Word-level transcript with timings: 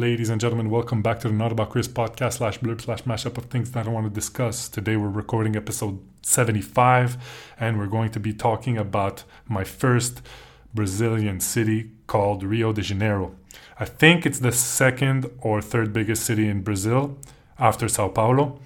Ladies 0.00 0.30
and 0.30 0.40
gentlemen, 0.40 0.70
welcome 0.70 1.02
back 1.02 1.20
to 1.20 1.28
the 1.28 1.34
Not 1.34 1.52
About 1.52 1.68
Chris 1.68 1.86
podcast 1.86 2.38
slash 2.38 2.58
blurb 2.58 2.80
slash 2.80 3.02
mashup 3.02 3.36
of 3.36 3.44
things 3.50 3.70
that 3.72 3.86
I 3.86 3.90
want 3.90 4.06
to 4.06 4.10
discuss. 4.10 4.66
Today 4.66 4.96
we're 4.96 5.10
recording 5.10 5.56
episode 5.56 6.00
75 6.22 7.18
and 7.60 7.78
we're 7.78 7.86
going 7.86 8.10
to 8.12 8.18
be 8.18 8.32
talking 8.32 8.78
about 8.78 9.24
my 9.46 9.62
first 9.62 10.22
Brazilian 10.72 11.38
city 11.38 11.90
called 12.06 12.42
Rio 12.42 12.72
de 12.72 12.80
Janeiro. 12.80 13.36
I 13.78 13.84
think 13.84 14.24
it's 14.24 14.38
the 14.38 14.52
second 14.52 15.30
or 15.38 15.60
third 15.60 15.92
biggest 15.92 16.24
city 16.24 16.48
in 16.48 16.62
Brazil 16.62 17.18
after 17.58 17.86
Sao 17.86 18.08
Paulo. 18.08 18.58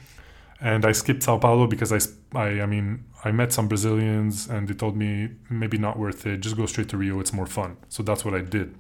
And 0.61 0.87
I 0.87 0.93
skipped 0.93 1.25
Sao 1.25 1.39
Paulo 1.39 1.67
because 1.67 1.93
I, 1.93 1.99
I, 2.39 2.61
I 2.61 2.67
mean, 2.67 3.07
I 3.25 3.33
met 3.33 3.53
some 3.53 3.67
Brazilians 3.67 4.47
and 4.47 4.69
they 4.69 4.75
told 4.75 4.97
me 4.97 5.31
maybe 5.51 5.79
not 5.79 5.99
worth 5.99 6.27
it. 6.27 6.43
Just 6.43 6.57
go 6.57 6.67
straight 6.67 6.91
to 6.91 6.97
Rio. 6.97 7.19
It's 7.19 7.33
more 7.33 7.47
fun. 7.47 7.77
So 7.89 8.05
that's 8.05 8.25
what 8.25 8.35
I 8.35 8.41
did. 8.43 8.77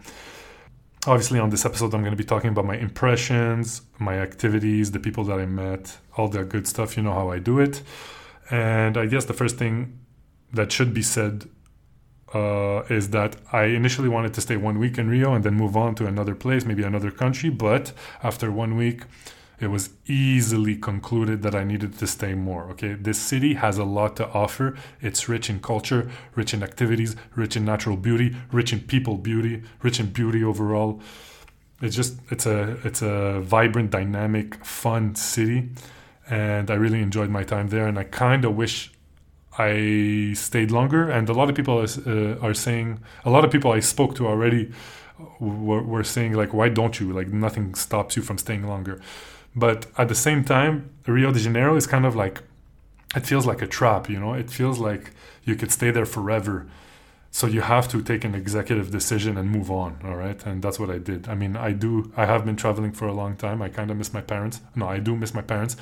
Obviously, 1.06 1.38
on 1.38 1.50
this 1.50 1.66
episode, 1.66 1.92
I'm 1.92 2.00
going 2.00 2.12
to 2.12 2.16
be 2.16 2.24
talking 2.24 2.48
about 2.48 2.64
my 2.64 2.76
impressions, 2.76 3.82
my 3.98 4.18
activities, 4.18 4.92
the 4.92 4.98
people 4.98 5.22
that 5.24 5.38
I 5.38 5.44
met, 5.44 5.98
all 6.16 6.28
that 6.28 6.48
good 6.48 6.66
stuff. 6.66 6.96
You 6.96 7.02
know 7.02 7.12
how 7.12 7.30
I 7.30 7.38
do 7.38 7.58
it. 7.58 7.82
And 8.50 8.96
I 8.96 9.04
guess 9.04 9.26
the 9.26 9.34
first 9.34 9.58
thing 9.58 9.98
that 10.54 10.72
should 10.72 10.94
be 10.94 11.02
said 11.02 11.44
uh, 12.32 12.84
is 12.88 13.10
that 13.10 13.36
I 13.52 13.64
initially 13.64 14.08
wanted 14.08 14.32
to 14.34 14.40
stay 14.40 14.56
one 14.56 14.78
week 14.78 14.96
in 14.96 15.10
Rio 15.10 15.34
and 15.34 15.44
then 15.44 15.54
move 15.54 15.76
on 15.76 15.94
to 15.96 16.06
another 16.06 16.34
place, 16.34 16.64
maybe 16.64 16.82
another 16.82 17.10
country. 17.10 17.50
But 17.50 17.92
after 18.22 18.50
one 18.50 18.74
week, 18.74 19.02
it 19.60 19.68
was 19.68 19.90
easily 20.06 20.76
concluded 20.76 21.42
that 21.42 21.54
I 21.54 21.64
needed 21.64 21.98
to 21.98 22.06
stay 22.06 22.34
more. 22.34 22.64
Okay, 22.70 22.94
this 22.94 23.18
city 23.18 23.54
has 23.54 23.78
a 23.78 23.84
lot 23.84 24.16
to 24.16 24.28
offer. 24.28 24.76
It's 25.00 25.28
rich 25.28 25.48
in 25.48 25.60
culture, 25.60 26.10
rich 26.34 26.52
in 26.54 26.62
activities, 26.62 27.16
rich 27.34 27.56
in 27.56 27.64
natural 27.64 27.96
beauty, 27.96 28.36
rich 28.52 28.72
in 28.72 28.80
people 28.80 29.16
beauty, 29.16 29.62
rich 29.82 30.00
in 30.00 30.06
beauty 30.06 30.42
overall. 30.42 31.00
It's 31.80 31.96
just 31.96 32.18
it's 32.30 32.46
a 32.46 32.78
it's 32.84 33.02
a 33.02 33.40
vibrant, 33.40 33.90
dynamic, 33.90 34.64
fun 34.64 35.14
city, 35.14 35.70
and 36.28 36.70
I 36.70 36.74
really 36.74 37.02
enjoyed 37.02 37.30
my 37.30 37.44
time 37.44 37.68
there. 37.68 37.86
And 37.86 37.98
I 37.98 38.04
kind 38.04 38.44
of 38.44 38.56
wish 38.56 38.90
I 39.58 40.32
stayed 40.34 40.70
longer. 40.70 41.08
And 41.10 41.28
a 41.28 41.32
lot 41.32 41.48
of 41.48 41.54
people 41.54 41.78
uh, 41.78 42.38
are 42.40 42.54
saying, 42.54 43.00
a 43.24 43.30
lot 43.30 43.44
of 43.44 43.50
people 43.50 43.72
I 43.72 43.80
spoke 43.80 44.14
to 44.16 44.26
already 44.26 44.72
were, 45.38 45.82
were 45.82 46.04
saying 46.04 46.32
like, 46.32 46.52
why 46.52 46.68
don't 46.68 46.98
you? 46.98 47.12
Like 47.12 47.28
nothing 47.28 47.74
stops 47.74 48.16
you 48.16 48.22
from 48.22 48.38
staying 48.38 48.66
longer. 48.66 49.00
But 49.56 49.86
at 49.96 50.08
the 50.08 50.14
same 50.14 50.44
time, 50.44 50.90
Rio 51.06 51.32
de 51.32 51.38
Janeiro 51.38 51.76
is 51.76 51.86
kind 51.86 52.04
of 52.04 52.16
like, 52.16 52.42
it 53.14 53.26
feels 53.26 53.46
like 53.46 53.62
a 53.62 53.66
trap, 53.66 54.08
you 54.08 54.18
know? 54.18 54.34
It 54.34 54.50
feels 54.50 54.78
like 54.78 55.12
you 55.44 55.54
could 55.54 55.70
stay 55.70 55.90
there 55.90 56.06
forever. 56.06 56.66
So 57.30 57.46
you 57.46 57.62
have 57.62 57.88
to 57.88 58.02
take 58.02 58.24
an 58.24 58.34
executive 58.34 58.90
decision 58.90 59.36
and 59.36 59.50
move 59.50 59.70
on, 59.70 59.98
all 60.04 60.16
right? 60.16 60.44
And 60.46 60.62
that's 60.62 60.78
what 60.78 60.90
I 60.90 60.98
did. 60.98 61.28
I 61.28 61.34
mean, 61.34 61.56
I 61.56 61.72
do, 61.72 62.12
I 62.16 62.26
have 62.26 62.44
been 62.44 62.56
traveling 62.56 62.92
for 62.92 63.06
a 63.08 63.12
long 63.12 63.36
time. 63.36 63.60
I 63.62 63.68
kind 63.68 63.90
of 63.90 63.96
miss 63.96 64.12
my 64.12 64.20
parents. 64.20 64.60
No, 64.74 64.88
I 64.88 64.98
do 64.98 65.16
miss 65.16 65.34
my 65.34 65.42
parents. 65.42 65.76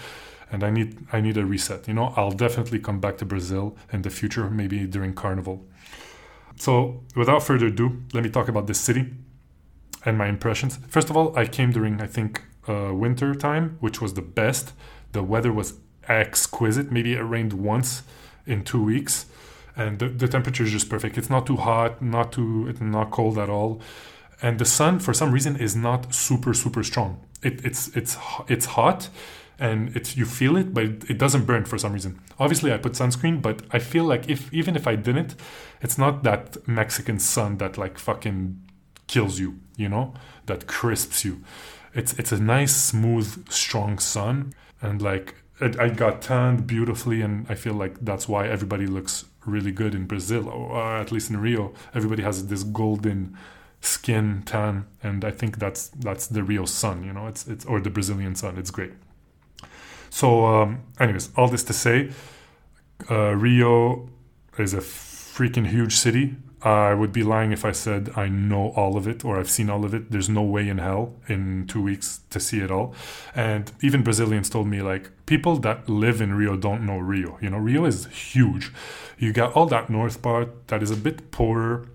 And 0.51 0.63
I 0.65 0.71
need, 0.71 1.07
I 1.13 1.21
need 1.21 1.39
a 1.39 1.47
reset. 1.47 1.89
You 1.89 1.95
know, 1.95 2.13
I'll 2.17 2.31
definitely 2.31 2.79
come 2.79 3.01
back 3.01 3.17
to 3.19 3.25
Brazil 3.25 3.77
in 3.93 4.03
the 4.03 4.11
future, 4.11 4.51
maybe 4.51 4.87
during 4.87 5.15
Carnival. 5.15 5.65
So 6.57 7.03
without 7.17 7.43
further 7.43 7.67
ado, 7.67 8.03
let 8.13 8.23
me 8.23 8.31
talk 8.31 8.49
about 8.49 8.67
this 8.67 8.79
city 8.79 9.13
and 10.05 10.19
my 10.19 10.29
impressions. 10.29 10.79
First 10.89 11.09
of 11.09 11.17
all, 11.17 11.37
I 11.39 11.47
came 11.47 11.73
during, 11.73 12.01
I 12.03 12.07
think, 12.07 12.43
uh, 12.69 12.93
winter 12.95 13.35
time, 13.35 13.77
which 13.81 14.01
was 14.01 14.15
the 14.15 14.23
best. 14.23 14.73
The 15.13 15.23
weather 15.23 15.53
was 15.53 15.75
exquisite. 16.09 16.91
Maybe 16.91 17.15
it 17.15 17.21
rained 17.21 17.53
once 17.53 18.03
in 18.47 18.65
two 18.65 18.83
weeks, 18.83 19.27
and 19.77 19.99
the, 19.99 20.09
the 20.09 20.29
temperature 20.29 20.65
is 20.65 20.73
just 20.73 20.89
perfect. 20.89 21.17
It's 21.19 21.31
not 21.31 21.47
too 21.47 21.57
hot, 21.57 22.03
not 22.03 22.33
too, 22.33 22.67
it's 22.69 22.81
not 22.81 23.11
cold 23.11 23.39
at 23.39 23.49
all, 23.49 23.81
and 24.41 24.59
the 24.59 24.65
sun 24.65 24.99
for 24.99 25.15
some 25.15 25.33
reason 25.33 25.57
is 25.57 25.77
not 25.77 26.15
super 26.15 26.55
super 26.55 26.83
strong. 26.83 27.21
It, 27.43 27.65
it's 27.65 27.89
it's 27.97 28.17
it's 28.49 28.67
hot, 28.67 29.09
and 29.59 29.95
it's 29.97 30.17
you 30.17 30.25
feel 30.25 30.57
it, 30.57 30.75
but 30.75 30.85
it 30.85 31.19
doesn't 31.19 31.45
burn 31.45 31.65
for 31.65 31.79
some 31.79 31.93
reason. 31.93 32.21
Obviously, 32.39 32.73
I 32.73 32.79
put 32.79 32.93
sunscreen, 32.93 33.41
but 33.41 33.63
I 33.71 33.79
feel 33.79 34.05
like 34.05 34.29
if 34.29 34.53
even 34.53 34.77
if 34.77 34.87
I 34.87 34.97
didn't, 34.97 35.37
it's 35.81 35.99
not 35.99 36.23
that 36.25 36.67
Mexican 36.67 37.19
sun 37.19 37.59
that 37.59 37.79
like 37.79 37.99
fucking 37.99 38.61
kills 39.07 39.39
you, 39.39 39.59
you 39.77 39.89
know, 39.89 40.15
that 40.47 40.67
crisps 40.67 41.25
you 41.25 41.45
it's 41.95 42.13
it's 42.15 42.33
a 42.33 42.41
nice, 42.41 42.75
smooth, 42.75 43.49
strong 43.51 43.99
sun, 43.99 44.55
and 44.81 45.01
like 45.03 45.35
it, 45.61 45.79
I 45.79 45.89
got 45.89 46.23
tanned 46.23 46.67
beautifully, 46.67 47.23
and 47.23 47.47
I 47.49 47.55
feel 47.55 47.75
like 47.75 47.97
that's 48.01 48.29
why 48.29 48.49
everybody 48.49 48.87
looks 48.87 49.25
really 49.47 49.73
good 49.73 49.95
in 49.95 50.07
Brazil, 50.07 50.49
or 50.49 50.97
at 50.97 51.13
least 51.13 51.31
in 51.31 51.37
Rio. 51.39 51.73
Everybody 51.95 52.23
has 52.23 52.47
this 52.47 52.63
golden 52.63 53.37
skin 53.81 54.43
tan, 54.47 54.87
and 55.03 55.25
I 55.25 55.31
think 55.31 55.59
that's 55.59 55.89
that's 55.89 56.27
the 56.27 56.43
Rio 56.43 56.65
sun, 56.65 57.05
you 57.05 57.13
know. 57.13 57.27
It's 57.27 57.47
it's 57.47 57.65
or 57.65 57.81
the 57.81 57.91
Brazilian 57.91 58.35
sun. 58.35 58.59
It's 58.59 58.71
great. 58.71 58.93
So, 60.11 60.45
um, 60.45 60.83
anyways, 61.01 61.31
all 61.37 61.49
this 61.49 61.65
to 61.65 61.73
say, 61.73 62.11
uh, 63.11 63.35
Rio 63.35 64.11
is 64.59 64.75
a 64.75 64.79
freaking 64.79 65.67
huge 65.69 65.97
city. 65.97 66.37
I 66.65 66.95
would 66.95 67.13
be 67.13 67.25
lying 67.25 67.51
if 67.53 67.65
I 67.65 67.73
said 67.73 68.11
I 68.15 68.29
know 68.29 68.69
all 68.77 68.97
of 68.97 69.09
it 69.09 69.25
or 69.25 69.39
I've 69.39 69.51
seen 69.51 69.69
all 69.69 69.85
of 69.85 69.95
it. 69.95 70.11
There's 70.11 70.29
no 70.29 70.43
way 70.43 70.69
in 70.69 70.79
hell 70.79 71.15
in 71.29 71.67
two 71.67 71.83
weeks 71.83 72.21
to 72.31 72.39
see 72.39 72.61
it 72.61 72.71
all. 72.71 72.95
And 73.35 73.73
even 73.83 74.03
Brazilians 74.03 74.49
told 74.49 74.69
me, 74.69 74.81
like, 74.81 75.11
people 75.27 75.57
that 75.59 75.89
live 75.89 76.21
in 76.21 76.35
Rio 76.35 76.57
don't 76.57 76.87
know 76.87 76.99
Rio. 76.99 77.37
You 77.41 77.51
know, 77.51 77.59
Rio 77.59 77.85
is 77.85 78.07
huge. 78.07 78.73
You 79.19 79.33
got 79.33 79.53
all 79.55 79.67
that 79.67 79.91
north 79.91 80.23
part 80.23 80.69
that 80.69 80.83
is 80.83 80.91
a 80.91 80.97
bit 80.97 81.33
poorer, 81.33 81.89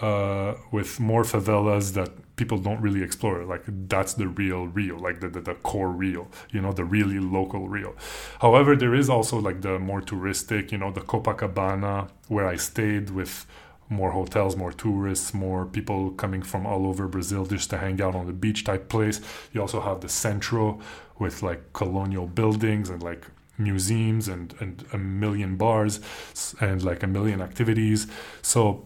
uh, 0.00 0.54
with 0.70 0.98
more 0.98 1.22
favelas 1.22 1.94
that 1.94 2.10
people 2.36 2.58
don't 2.58 2.80
really 2.80 3.02
explore. 3.02 3.44
Like 3.44 3.62
that's 3.66 4.14
the 4.14 4.26
real 4.26 4.66
Rio, 4.66 4.98
like 4.98 5.20
the, 5.20 5.28
the, 5.28 5.40
the, 5.40 5.54
core 5.54 5.90
Rio, 5.90 6.28
you 6.50 6.60
know, 6.60 6.72
the 6.72 6.84
really 6.84 7.20
local 7.20 7.68
Rio. 7.68 7.94
However, 8.40 8.74
there 8.74 8.94
is 8.94 9.08
also 9.08 9.38
like 9.38 9.62
the 9.62 9.78
more 9.78 10.00
touristic, 10.00 10.72
you 10.72 10.78
know, 10.78 10.90
the 10.90 11.00
Copacabana 11.00 12.10
where 12.28 12.46
I 12.46 12.56
stayed 12.56 13.10
with 13.10 13.46
more 13.88 14.10
hotels, 14.12 14.56
more 14.56 14.72
tourists, 14.72 15.34
more 15.34 15.66
people 15.66 16.10
coming 16.12 16.42
from 16.42 16.66
all 16.66 16.86
over 16.86 17.06
Brazil 17.08 17.44
just 17.46 17.70
to 17.70 17.78
hang 17.78 18.00
out 18.00 18.14
on 18.14 18.26
the 18.26 18.32
beach 18.32 18.64
type 18.64 18.88
place. 18.88 19.20
You 19.52 19.60
also 19.60 19.80
have 19.80 20.00
the 20.00 20.08
Centro 20.08 20.80
with 21.18 21.42
like 21.42 21.72
colonial 21.72 22.26
buildings 22.26 22.90
and 22.90 23.02
like 23.02 23.26
museums 23.58 24.28
and, 24.28 24.54
and 24.60 24.84
a 24.92 24.98
million 24.98 25.56
bars 25.56 26.00
and 26.60 26.82
like 26.82 27.02
a 27.02 27.06
million 27.06 27.40
activities. 27.40 28.06
So 28.42 28.84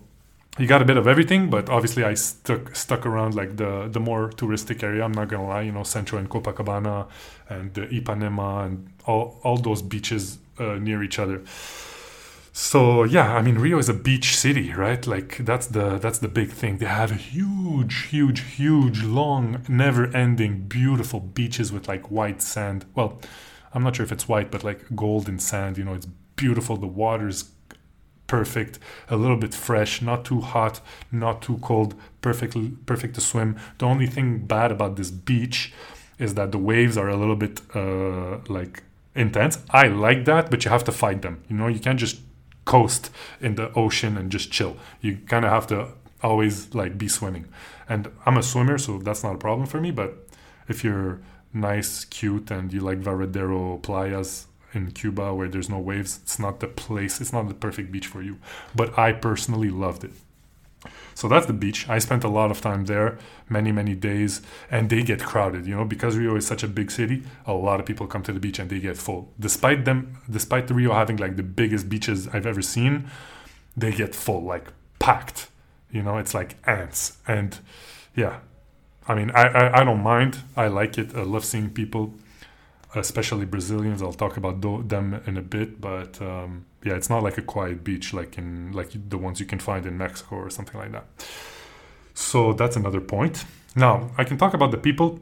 you 0.58 0.66
got 0.66 0.82
a 0.82 0.84
bit 0.84 0.96
of 0.96 1.06
everything, 1.06 1.50
but 1.50 1.68
obviously 1.70 2.02
I 2.04 2.14
stuck 2.14 2.74
stuck 2.74 3.06
around 3.06 3.34
like 3.34 3.56
the 3.56 3.88
the 3.90 4.00
more 4.00 4.30
touristic 4.30 4.82
area. 4.82 5.04
I'm 5.04 5.12
not 5.12 5.28
gonna 5.28 5.46
lie, 5.46 5.62
you 5.62 5.72
know, 5.72 5.84
Centro 5.84 6.18
and 6.18 6.28
Copacabana 6.28 7.06
and 7.48 7.72
Ipanema 7.72 8.66
and 8.66 8.90
all 9.06 9.38
all 9.44 9.56
those 9.56 9.82
beaches 9.82 10.38
uh, 10.58 10.74
near 10.74 11.02
each 11.02 11.18
other. 11.18 11.42
So 12.60 13.04
yeah, 13.04 13.36
I 13.36 13.40
mean 13.40 13.54
Rio 13.54 13.78
is 13.78 13.88
a 13.88 13.94
beach 13.94 14.36
city, 14.36 14.74
right? 14.74 15.06
Like 15.06 15.38
that's 15.38 15.68
the 15.68 15.96
that's 15.98 16.18
the 16.18 16.26
big 16.26 16.50
thing. 16.50 16.78
They 16.78 16.86
have 16.86 17.12
huge, 17.12 18.06
huge, 18.06 18.40
huge, 18.56 19.04
long, 19.04 19.64
never-ending, 19.68 20.62
beautiful 20.66 21.20
beaches 21.20 21.70
with 21.72 21.86
like 21.86 22.10
white 22.10 22.42
sand. 22.42 22.84
Well, 22.96 23.20
I'm 23.72 23.84
not 23.84 23.94
sure 23.94 24.04
if 24.04 24.10
it's 24.10 24.28
white, 24.28 24.50
but 24.50 24.64
like 24.64 24.84
golden 24.96 25.38
sand. 25.38 25.78
You 25.78 25.84
know, 25.84 25.94
it's 25.94 26.08
beautiful. 26.34 26.76
The 26.76 26.88
water's 26.88 27.44
perfect, 28.26 28.80
a 29.08 29.14
little 29.14 29.36
bit 29.36 29.54
fresh, 29.54 30.02
not 30.02 30.24
too 30.24 30.40
hot, 30.40 30.80
not 31.12 31.40
too 31.40 31.58
cold, 31.58 31.94
perfect 32.22 32.56
perfect 32.86 33.14
to 33.14 33.20
swim. 33.20 33.56
The 33.78 33.86
only 33.86 34.08
thing 34.08 34.38
bad 34.38 34.72
about 34.72 34.96
this 34.96 35.12
beach 35.12 35.72
is 36.18 36.34
that 36.34 36.50
the 36.50 36.58
waves 36.58 36.98
are 36.98 37.08
a 37.08 37.16
little 37.16 37.36
bit 37.36 37.60
uh, 37.76 38.38
like 38.48 38.82
intense. 39.14 39.58
I 39.70 39.86
like 39.86 40.24
that, 40.24 40.50
but 40.50 40.64
you 40.64 40.72
have 40.72 40.84
to 40.84 40.92
fight 40.92 41.22
them. 41.22 41.44
You 41.48 41.56
know, 41.56 41.68
you 41.68 41.78
can't 41.78 42.00
just 42.00 42.18
coast 42.68 43.10
in 43.40 43.54
the 43.54 43.72
ocean 43.72 44.16
and 44.18 44.30
just 44.30 44.52
chill. 44.52 44.76
You 45.00 45.16
kind 45.26 45.44
of 45.44 45.50
have 45.50 45.66
to 45.68 45.88
always 46.22 46.74
like 46.74 46.98
be 46.98 47.08
swimming. 47.08 47.46
And 47.88 48.10
I'm 48.26 48.36
a 48.36 48.42
swimmer, 48.42 48.76
so 48.76 48.98
that's 48.98 49.24
not 49.24 49.34
a 49.34 49.38
problem 49.38 49.66
for 49.66 49.80
me. 49.80 49.90
But 49.90 50.28
if 50.68 50.84
you're 50.84 51.20
nice, 51.52 52.04
cute, 52.04 52.50
and 52.50 52.72
you 52.72 52.80
like 52.80 53.00
Varadero 53.00 53.80
playas 53.80 54.44
in 54.74 54.90
Cuba 54.90 55.34
where 55.34 55.48
there's 55.48 55.70
no 55.70 55.78
waves, 55.78 56.20
it's 56.22 56.38
not 56.38 56.60
the 56.60 56.66
place, 56.66 57.20
it's 57.22 57.32
not 57.32 57.48
the 57.48 57.54
perfect 57.54 57.90
beach 57.90 58.06
for 58.06 58.20
you. 58.20 58.36
But 58.74 58.98
I 58.98 59.12
personally 59.12 59.70
loved 59.70 60.04
it. 60.04 60.12
So 61.18 61.26
that's 61.26 61.46
the 61.46 61.52
beach. 61.52 61.88
I 61.88 61.98
spent 61.98 62.22
a 62.22 62.28
lot 62.28 62.52
of 62.52 62.60
time 62.60 62.84
there, 62.84 63.18
many, 63.48 63.72
many 63.72 63.96
days, 63.96 64.40
and 64.70 64.88
they 64.88 65.02
get 65.02 65.20
crowded, 65.20 65.66
you 65.66 65.74
know, 65.74 65.84
because 65.84 66.16
Rio 66.16 66.36
is 66.36 66.46
such 66.46 66.62
a 66.62 66.68
big 66.68 66.92
city, 66.92 67.24
a 67.44 67.52
lot 67.52 67.80
of 67.80 67.86
people 67.86 68.06
come 68.06 68.22
to 68.22 68.32
the 68.32 68.38
beach 68.38 68.60
and 68.60 68.70
they 68.70 68.78
get 68.78 68.96
full. 68.96 69.32
Despite 69.40 69.84
them, 69.84 70.18
despite 70.30 70.68
the 70.68 70.74
Rio 70.74 70.94
having 70.94 71.16
like 71.16 71.34
the 71.34 71.42
biggest 71.42 71.88
beaches 71.88 72.28
I've 72.28 72.46
ever 72.46 72.62
seen, 72.62 73.10
they 73.76 73.90
get 73.90 74.14
full, 74.14 74.44
like 74.44 74.68
packed. 75.00 75.48
You 75.90 76.04
know, 76.04 76.18
it's 76.18 76.34
like 76.34 76.54
ants. 76.68 77.16
And 77.26 77.58
yeah, 78.14 78.38
I 79.08 79.16
mean, 79.16 79.32
I, 79.32 79.48
I, 79.48 79.80
I 79.80 79.82
don't 79.82 80.04
mind. 80.04 80.38
I 80.56 80.68
like 80.68 80.98
it. 80.98 81.16
I 81.16 81.22
love 81.22 81.44
seeing 81.44 81.70
people 81.70 82.14
especially 82.94 83.46
Brazilians. 83.46 84.02
I'll 84.02 84.12
talk 84.12 84.36
about 84.36 84.60
them 84.60 85.22
in 85.26 85.36
a 85.36 85.42
bit, 85.42 85.80
but 85.80 86.20
um, 86.22 86.66
yeah, 86.84 86.94
it's 86.94 87.10
not 87.10 87.22
like 87.22 87.38
a 87.38 87.42
quiet 87.42 87.84
beach 87.84 88.12
like 88.12 88.38
in 88.38 88.72
like 88.72 88.90
the 89.08 89.18
ones 89.18 89.40
you 89.40 89.46
can 89.46 89.58
find 89.58 89.86
in 89.86 89.98
Mexico 89.98 90.36
or 90.36 90.50
something 90.50 90.78
like 90.78 90.92
that. 90.92 91.06
So 92.14 92.52
that's 92.52 92.76
another 92.76 93.00
point. 93.00 93.44
Now, 93.76 94.10
I 94.18 94.24
can 94.24 94.38
talk 94.38 94.54
about 94.54 94.70
the 94.70 94.78
people. 94.78 95.20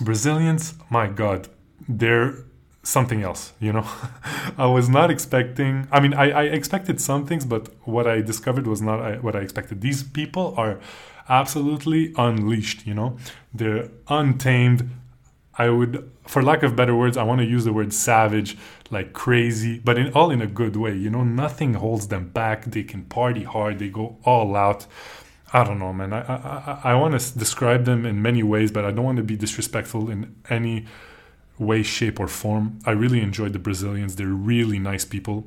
Brazilians, 0.00 0.74
my 0.88 1.06
God, 1.06 1.48
they're 1.88 2.44
something 2.82 3.22
else, 3.22 3.52
you 3.60 3.72
know? 3.72 3.86
I 4.58 4.66
was 4.66 4.88
not 4.88 5.10
expecting, 5.10 5.86
I 5.92 6.00
mean, 6.00 6.14
I, 6.14 6.30
I 6.30 6.42
expected 6.44 7.00
some 7.00 7.26
things, 7.26 7.44
but 7.44 7.68
what 7.86 8.06
I 8.06 8.20
discovered 8.20 8.66
was 8.66 8.80
not 8.80 9.22
what 9.22 9.36
I 9.36 9.40
expected. 9.40 9.80
These 9.80 10.02
people 10.02 10.54
are 10.56 10.80
absolutely 11.28 12.12
unleashed, 12.16 12.86
you 12.86 12.94
know? 12.94 13.16
They're 13.54 13.90
untamed. 14.08 14.90
I 15.58 15.68
would, 15.68 16.10
for 16.26 16.42
lack 16.42 16.62
of 16.62 16.74
better 16.74 16.96
words, 16.96 17.16
I 17.16 17.24
want 17.24 17.40
to 17.40 17.46
use 17.46 17.64
the 17.64 17.72
word 17.72 17.92
savage, 17.92 18.56
like 18.90 19.12
crazy, 19.12 19.78
but 19.78 19.98
in 19.98 20.12
all 20.14 20.30
in 20.30 20.40
a 20.40 20.46
good 20.46 20.76
way. 20.76 20.94
You 20.94 21.10
know, 21.10 21.24
nothing 21.24 21.74
holds 21.74 22.08
them 22.08 22.28
back. 22.28 22.64
They 22.64 22.82
can 22.82 23.04
party 23.04 23.42
hard. 23.44 23.78
They 23.78 23.88
go 23.88 24.16
all 24.24 24.56
out. 24.56 24.86
I 25.52 25.64
don't 25.64 25.78
know, 25.78 25.92
man. 25.92 26.14
I 26.14 26.20
I, 26.20 26.80
I 26.92 26.94
want 26.94 27.20
to 27.20 27.38
describe 27.38 27.84
them 27.84 28.06
in 28.06 28.22
many 28.22 28.42
ways, 28.42 28.72
but 28.72 28.84
I 28.86 28.90
don't 28.90 29.04
want 29.04 29.18
to 29.18 29.22
be 29.22 29.36
disrespectful 29.36 30.10
in 30.10 30.34
any 30.48 30.86
way, 31.58 31.82
shape, 31.82 32.18
or 32.18 32.28
form. 32.28 32.78
I 32.86 32.92
really 32.92 33.20
enjoyed 33.20 33.52
the 33.52 33.58
Brazilians. 33.58 34.16
They're 34.16 34.28
really 34.28 34.78
nice 34.78 35.04
people. 35.04 35.46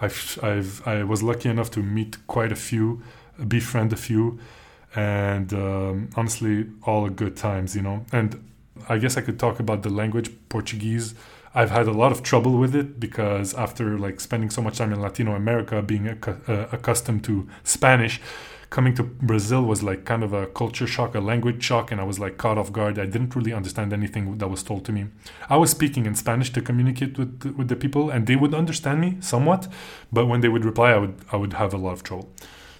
I've 0.00 0.38
I've 0.42 0.86
I 0.86 1.02
was 1.02 1.22
lucky 1.22 1.48
enough 1.48 1.70
to 1.72 1.82
meet 1.82 2.24
quite 2.28 2.52
a 2.52 2.56
few, 2.56 3.02
befriend 3.48 3.92
a 3.92 3.96
few, 3.96 4.38
and 4.94 5.52
um, 5.52 6.10
honestly, 6.16 6.66
all 6.84 7.08
good 7.08 7.36
times, 7.36 7.74
you 7.74 7.82
know. 7.82 8.06
And 8.12 8.40
I 8.88 8.98
guess 8.98 9.16
I 9.16 9.20
could 9.20 9.38
talk 9.38 9.60
about 9.60 9.82
the 9.82 9.90
language 9.90 10.30
Portuguese. 10.48 11.14
I've 11.54 11.70
had 11.70 11.86
a 11.86 11.92
lot 11.92 12.12
of 12.12 12.22
trouble 12.22 12.58
with 12.58 12.74
it 12.74 12.98
because 12.98 13.54
after 13.54 13.98
like 13.98 14.20
spending 14.20 14.50
so 14.50 14.62
much 14.62 14.78
time 14.78 14.92
in 14.92 15.00
Latino 15.00 15.34
America, 15.34 15.82
being 15.82 16.08
uh, 16.08 16.66
accustomed 16.72 17.24
to 17.24 17.46
Spanish, 17.62 18.20
coming 18.70 18.94
to 18.94 19.02
Brazil 19.02 19.62
was 19.62 19.82
like 19.82 20.06
kind 20.06 20.24
of 20.24 20.32
a 20.32 20.46
culture 20.46 20.86
shock, 20.86 21.14
a 21.14 21.20
language 21.20 21.62
shock, 21.62 21.92
and 21.92 22.00
I 22.00 22.04
was 22.04 22.18
like 22.18 22.38
caught 22.38 22.56
off 22.56 22.72
guard. 22.72 22.98
I 22.98 23.04
didn't 23.04 23.36
really 23.36 23.52
understand 23.52 23.92
anything 23.92 24.38
that 24.38 24.48
was 24.48 24.62
told 24.62 24.86
to 24.86 24.92
me. 24.92 25.08
I 25.50 25.58
was 25.58 25.70
speaking 25.70 26.06
in 26.06 26.14
Spanish 26.14 26.50
to 26.54 26.62
communicate 26.62 27.18
with 27.18 27.54
with 27.58 27.68
the 27.68 27.76
people, 27.76 28.08
and 28.10 28.26
they 28.26 28.36
would 28.36 28.54
understand 28.54 29.00
me 29.00 29.18
somewhat, 29.20 29.68
but 30.10 30.26
when 30.26 30.40
they 30.40 30.48
would 30.48 30.64
reply, 30.64 30.92
I 30.92 30.98
would 30.98 31.16
I 31.30 31.36
would 31.36 31.52
have 31.52 31.74
a 31.74 31.76
lot 31.76 31.92
of 31.92 32.02
trouble. 32.02 32.30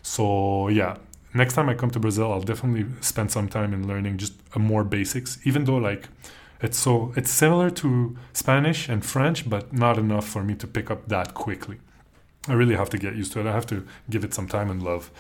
So 0.03 0.69
yeah, 0.69 0.97
next 1.35 1.55
time 1.55 1.69
I 1.69 1.75
come 1.75 1.91
to 1.91 2.01
Brazil, 2.01 2.33
I'll 2.33 2.41
definitely 2.41 2.87
spend 3.01 3.31
some 3.31 3.49
time 3.49 3.73
in 3.73 3.87
learning 3.87 4.19
just 4.19 4.35
more 4.57 4.85
basics, 4.85 5.39
even 5.45 5.65
though 5.65 5.77
like 5.77 6.09
it's 6.61 6.79
so 6.79 7.13
it's 7.17 7.31
similar 7.31 7.71
to 7.71 8.17
Spanish 8.33 8.89
and 8.89 9.05
French, 9.05 9.49
but 9.49 9.73
not 9.73 9.99
enough 9.99 10.29
for 10.29 10.43
me 10.43 10.55
to 10.57 10.67
pick 10.67 10.91
up 10.91 11.09
that 11.09 11.35
quickly. 11.35 11.79
I 12.49 12.55
really 12.55 12.75
have 12.75 12.91
to 12.91 12.99
get 12.99 13.15
used 13.15 13.33
to 13.33 13.41
it. 13.41 13.47
I 13.47 13.53
have 13.53 13.67
to 13.67 13.87
give 14.11 14.25
it 14.25 14.35
some 14.35 14.49
time 14.49 14.71
and 14.71 14.83
love. 14.83 15.11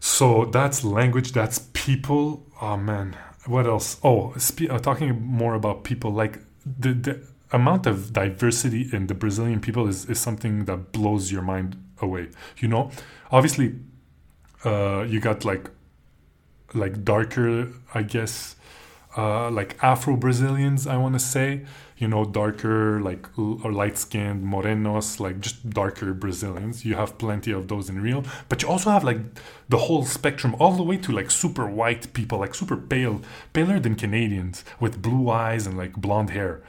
So 0.00 0.46
that's 0.46 0.82
language, 0.82 1.32
that's 1.32 1.68
people. 1.72 2.44
Oh 2.60 2.76
man, 2.76 3.16
what 3.46 3.66
else? 3.66 3.98
Oh, 4.02 4.34
spe- 4.36 4.70
uh, 4.70 4.78
talking 4.78 5.20
more 5.22 5.54
about 5.54 5.84
people, 5.84 6.10
like 6.10 6.40
the, 6.64 6.92
the 6.92 7.26
amount 7.52 7.86
of 7.86 8.12
diversity 8.12 8.88
in 8.92 9.06
the 9.06 9.14
Brazilian 9.14 9.60
people 9.60 9.86
is, 9.86 10.08
is 10.08 10.18
something 10.18 10.64
that 10.64 10.92
blows 10.92 11.30
your 11.30 11.42
mind 11.42 11.76
away. 12.00 12.30
You 12.58 12.68
know, 12.68 12.90
obviously, 13.30 13.74
uh, 14.64 15.04
you 15.08 15.20
got 15.20 15.44
like 15.44 15.70
like 16.74 17.04
darker, 17.04 17.68
I 17.94 18.02
guess, 18.02 18.56
uh, 19.16 19.50
like 19.50 19.76
Afro 19.82 20.16
Brazilians. 20.16 20.86
I 20.86 20.96
want 20.96 21.14
to 21.14 21.18
say, 21.18 21.62
you 21.98 22.08
know, 22.08 22.24
darker, 22.24 23.00
like 23.00 23.26
or 23.38 23.72
light 23.72 23.98
skinned 23.98 24.44
morenos, 24.44 25.20
like 25.20 25.40
just 25.40 25.68
darker 25.70 26.14
Brazilians. 26.14 26.84
You 26.84 26.94
have 26.94 27.18
plenty 27.18 27.52
of 27.52 27.68
those 27.68 27.88
in 27.90 28.00
Rio, 28.00 28.22
but 28.48 28.62
you 28.62 28.68
also 28.68 28.90
have 28.90 29.04
like 29.04 29.18
the 29.68 29.78
whole 29.78 30.04
spectrum, 30.04 30.56
all 30.58 30.72
the 30.72 30.82
way 30.82 30.96
to 30.98 31.12
like 31.12 31.30
super 31.30 31.66
white 31.66 32.12
people, 32.14 32.38
like 32.38 32.54
super 32.54 32.76
pale, 32.76 33.20
paler 33.52 33.78
than 33.78 33.94
Canadians 33.96 34.64
with 34.80 35.02
blue 35.02 35.30
eyes 35.30 35.66
and 35.66 35.76
like 35.76 35.94
blonde 35.94 36.30
hair. 36.30 36.62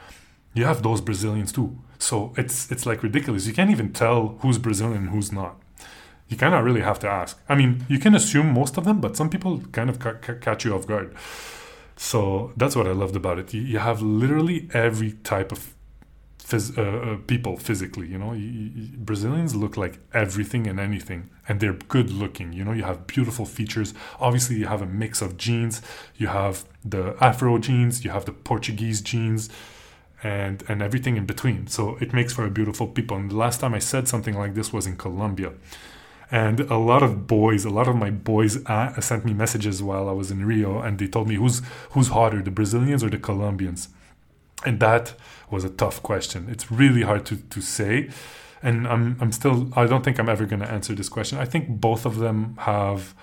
You 0.53 0.65
have 0.65 0.83
those 0.83 1.01
Brazilians 1.01 1.51
too. 1.51 1.77
So 1.97 2.33
it's 2.37 2.69
it's 2.71 2.85
like 2.85 3.01
ridiculous. 3.03 3.47
You 3.47 3.53
can't 3.53 3.71
even 3.71 3.93
tell 3.93 4.37
who's 4.41 4.57
Brazilian 4.57 5.03
and 5.03 5.09
who's 5.09 5.31
not. 5.31 5.62
You 6.29 6.37
kind 6.37 6.55
of 6.55 6.63
really 6.65 6.81
have 6.81 6.99
to 6.99 7.07
ask. 7.07 7.39
I 7.47 7.55
mean, 7.55 7.85
you 7.87 7.99
can 7.99 8.15
assume 8.15 8.53
most 8.53 8.77
of 8.77 8.85
them, 8.85 9.01
but 9.01 9.15
some 9.15 9.29
people 9.29 9.61
kind 9.71 9.89
of 9.89 9.99
ca- 9.99 10.15
ca- 10.15 10.35
catch 10.35 10.65
you 10.65 10.73
off 10.73 10.87
guard. 10.87 11.13
So 11.95 12.53
that's 12.57 12.75
what 12.75 12.87
I 12.87 12.91
loved 12.91 13.15
about 13.15 13.37
it. 13.37 13.53
You, 13.53 13.61
you 13.61 13.79
have 13.79 14.01
literally 14.01 14.67
every 14.73 15.11
type 15.23 15.51
of 15.51 15.73
phys- 16.39 16.75
uh, 16.77 16.81
uh, 17.13 17.17
people 17.27 17.57
physically. 17.57 18.07
You 18.07 18.17
know, 18.17 18.33
you, 18.33 18.47
you, 18.47 18.97
Brazilians 18.97 19.55
look 19.55 19.77
like 19.77 19.99
everything 20.13 20.65
and 20.65 20.79
anything, 20.79 21.29
and 21.47 21.59
they're 21.59 21.73
good 21.73 22.09
looking. 22.09 22.51
You 22.51 22.63
know, 22.63 22.71
you 22.71 22.83
have 22.83 23.05
beautiful 23.05 23.45
features. 23.45 23.93
Obviously, 24.19 24.55
you 24.55 24.65
have 24.65 24.81
a 24.81 24.87
mix 24.87 25.21
of 25.21 25.37
genes. 25.37 25.81
You 26.17 26.27
have 26.27 26.65
the 26.83 27.15
Afro 27.21 27.59
genes. 27.59 28.03
You 28.03 28.11
have 28.11 28.25
the 28.25 28.33
Portuguese 28.33 29.01
genes. 29.01 29.49
And, 30.25 30.63
and 30.69 30.81
everything 30.81 31.17
in 31.17 31.25
between. 31.25 31.67
So 31.67 31.97
it 31.99 32.13
makes 32.13 32.31
for 32.31 32.45
a 32.45 32.49
beautiful 32.49 32.87
people. 32.87 33.17
And 33.17 33.29
the 33.29 33.35
last 33.35 33.59
time 33.59 33.73
I 33.73 33.79
said 33.79 34.07
something 34.07 34.37
like 34.37 34.53
this 34.53 34.71
was 34.71 34.87
in 34.87 34.95
Colombia 34.95 35.51
and 36.33 36.61
a 36.61 36.77
lot 36.77 37.03
of 37.03 37.27
boys 37.27 37.63
a 37.63 37.69
lot 37.69 37.87
of 37.87 37.95
my 37.95 38.09
boys 38.09 38.53
uh, 38.65 38.99
sent 38.99 39.23
me 39.23 39.33
messages 39.33 39.83
while 39.83 40.09
i 40.09 40.11
was 40.11 40.31
in 40.31 40.43
rio 40.45 40.79
and 40.81 40.97
they 40.97 41.07
told 41.07 41.27
me 41.27 41.35
who's 41.35 41.61
who's 41.91 42.09
hotter 42.09 42.41
the 42.41 42.51
brazilians 42.51 43.03
or 43.03 43.09
the 43.09 43.19
colombians? 43.19 43.89
And 44.65 44.79
that 44.79 45.13
was 45.51 45.65
a 45.65 45.69
tough 45.69 46.01
question. 46.01 46.47
It's 46.49 46.71
really 46.71 47.01
hard 47.01 47.25
to, 47.25 47.35
to 47.35 47.59
say. 47.61 48.09
And 48.61 48.87
I'm, 48.87 49.17
I'm 49.21 49.31
still 49.31 49.57
i 49.75 49.85
don't 49.85 50.03
think 50.05 50.17
i'm 50.19 50.29
ever 50.29 50.45
going 50.45 50.61
to 50.61 50.71
answer 50.77 50.93
this 50.95 51.09
question. 51.09 51.37
I 51.37 51.45
think 51.45 51.67
both 51.67 52.05
of 52.05 52.17
them 52.17 52.55
have 52.59 53.13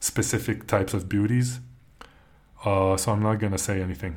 specific 0.00 0.66
types 0.66 0.92
of 0.94 1.08
beauties 1.08 1.60
uh, 2.64 2.96
so 2.96 3.12
i'm 3.12 3.22
not 3.22 3.36
going 3.40 3.52
to 3.52 3.58
say 3.58 3.82
anything. 3.82 4.16